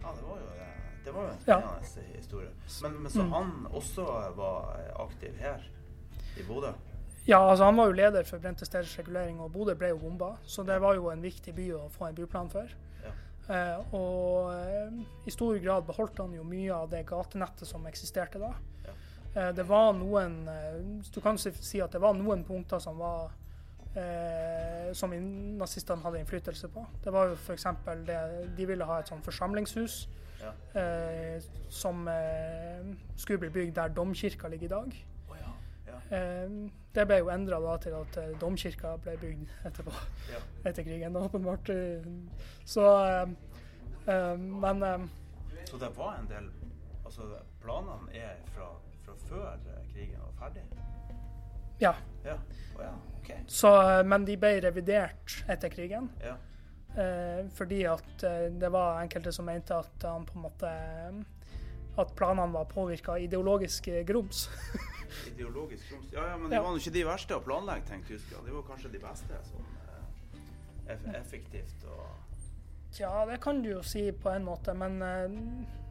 [0.02, 0.66] Ja, det var jo det.
[1.04, 1.60] Det var jo en Ja.
[1.82, 2.50] spennende historie.
[2.82, 3.32] Men, men så Mm.
[3.32, 4.04] han også
[4.36, 5.58] var aktiv her
[6.38, 6.72] i Bodø?
[7.26, 10.36] Ja, altså han var jo leder for Brente steders regulering, og Bodø ble jo bomba.
[10.46, 12.70] Så det var jo en viktig by å få en byplan for.
[13.02, 13.14] Ja.
[13.54, 18.38] Eh, og eh, i stor grad beholdt han jo mye av det gatenettet som eksisterte
[18.42, 18.52] da.
[18.86, 18.94] Ja.
[19.34, 20.78] Eh, det var noen eh,
[21.14, 23.34] Du kan si at det var noen punkter som var
[23.96, 25.10] eh, som
[25.58, 26.86] nazistene hadde innflytelse på.
[27.04, 27.66] Det var jo f.eks.
[28.06, 28.20] det
[28.56, 30.06] De ville ha et sånn forsamlingshus
[30.42, 30.52] Ja.
[30.78, 32.06] eh, som
[33.16, 34.98] skulle bli bygd der domkirka ligger i dag.
[35.30, 35.54] Å ja.
[36.96, 39.92] Det ble jo endra til at eh, domkirka ble bygd etterpå,
[40.32, 40.38] Ja.
[40.70, 41.68] etter krigen, åpenbart.
[42.64, 42.86] Så
[44.06, 45.04] eh, Men eh,
[45.68, 46.50] Så det var en del
[47.06, 47.22] Altså,
[47.62, 48.70] planene er fra,
[49.04, 49.58] fra før
[49.92, 50.62] krigen var ferdig?
[51.80, 51.92] ja.
[52.24, 52.34] Ja.
[52.76, 52.90] Oh, ja.
[53.20, 53.36] Okay.
[53.46, 53.70] Så,
[54.04, 56.08] men de ble revidert etter krigen.
[56.24, 56.34] Ja.
[56.96, 58.24] Eh, fordi at
[58.60, 60.72] det var enkelte som mente at han på en måte
[61.98, 64.48] at planene var påvirka av ideologisk eh, grums.
[65.32, 66.12] Ideologisk grums.
[66.12, 66.62] Ja, ja, men de Ja.
[66.62, 68.44] var jo ikke de verste å planlegge, tenkte tyskerne.
[68.46, 72.06] De var kanskje de beste sånn eh, eff effektivt og
[72.98, 75.36] Ja, det kan du jo si på en måte, men eh,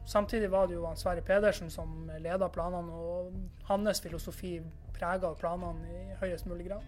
[0.06, 3.32] samtidig var det jo han Sverre Pedersen som leda planene, og
[3.68, 4.60] hans filosofi
[4.96, 6.82] prega planene i høyest mulig grad.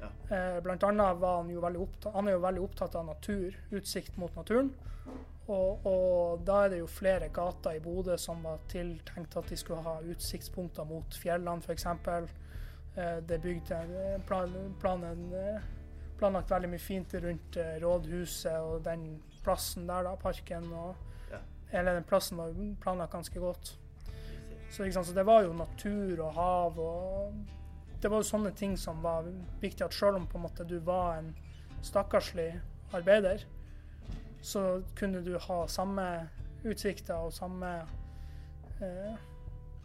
[0.00, 0.10] ja.
[0.36, 3.56] Eh, blant annet var han jo veldig opptatt, han er jo veldig opptatt av natur,
[3.72, 4.70] utsikt mot naturen.
[5.46, 9.58] Og, og da er det jo flere gater i Bodø som var tiltenkt at de
[9.60, 11.84] skulle ha utsiktspunkter mot fjellene, f.eks.
[12.96, 13.72] Eh, det er bygd
[14.24, 15.66] plan, planen, eh,
[16.18, 19.08] planlagt veldig mye fint rundt eh, rådhuset og den
[19.44, 20.70] plassen der, da, parken.
[20.72, 20.94] og
[21.30, 21.42] Ja.
[21.72, 23.78] Eller den plassen var planlagt ganske godt.
[24.70, 25.06] Så, sant?
[25.06, 27.34] så det var jo natur og hav og
[28.02, 29.24] Det var jo sånne ting som var
[29.60, 29.84] viktig.
[29.84, 31.30] At selv om på en måte du var en
[31.82, 32.50] stakkarslig
[32.92, 33.46] arbeider,
[34.44, 36.04] så kunne du ha samme
[36.64, 37.70] utsikter og samme
[38.82, 39.16] eh,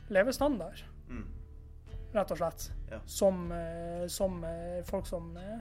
[0.09, 1.25] levestandard, Mm.
[2.13, 2.99] rett og slett, Ja.
[3.05, 5.59] som, eh, som eh, folk som eh,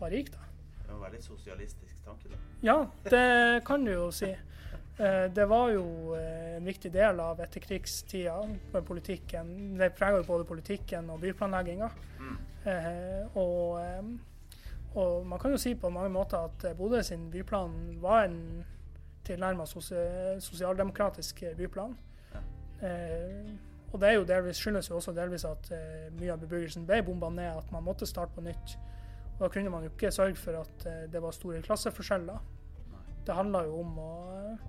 [0.00, 0.38] var rike, da.
[0.86, 2.36] Det var veldig sosialistisk tanke, da.
[2.62, 4.30] Ja, det kan du jo si.
[4.98, 9.76] Eh, Det var jo eh, en viktig del av etterkrigstida med politikken.
[9.78, 11.90] Det prega både politikken og byplanlegginga.
[12.66, 13.78] Eh, Og,
[14.94, 18.64] og man kan jo si på mange måter at Bodø sin byplan var en
[19.24, 21.96] tilnærmet sosia- sosialdemokratisk byplan.
[22.82, 23.50] Eh,
[23.92, 27.02] og det er jo delvis, skyldes jo også delvis at eh, mye av bebyggelsen ble
[27.02, 28.76] bomba ned, at man måtte starte på nytt.
[29.38, 32.38] Og da kunne man jo ikke sørge for at eh, det var store klasseforskjeller.
[33.26, 34.62] Det handla jo om å eh,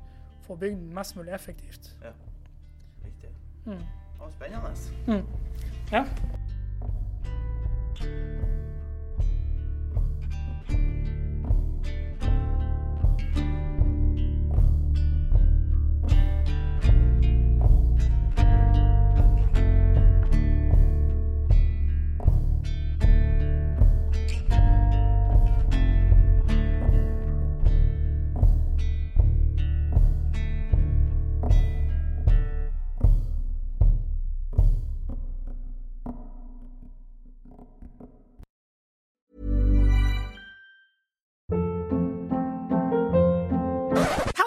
[0.47, 1.91] få bygd mest mulig effektivt.
[2.03, 2.11] Ja.
[3.05, 3.29] Riktig.
[3.65, 3.77] Mm.
[3.77, 4.73] Det var spennende.
[5.07, 5.25] Mm.
[5.91, 6.05] Ja.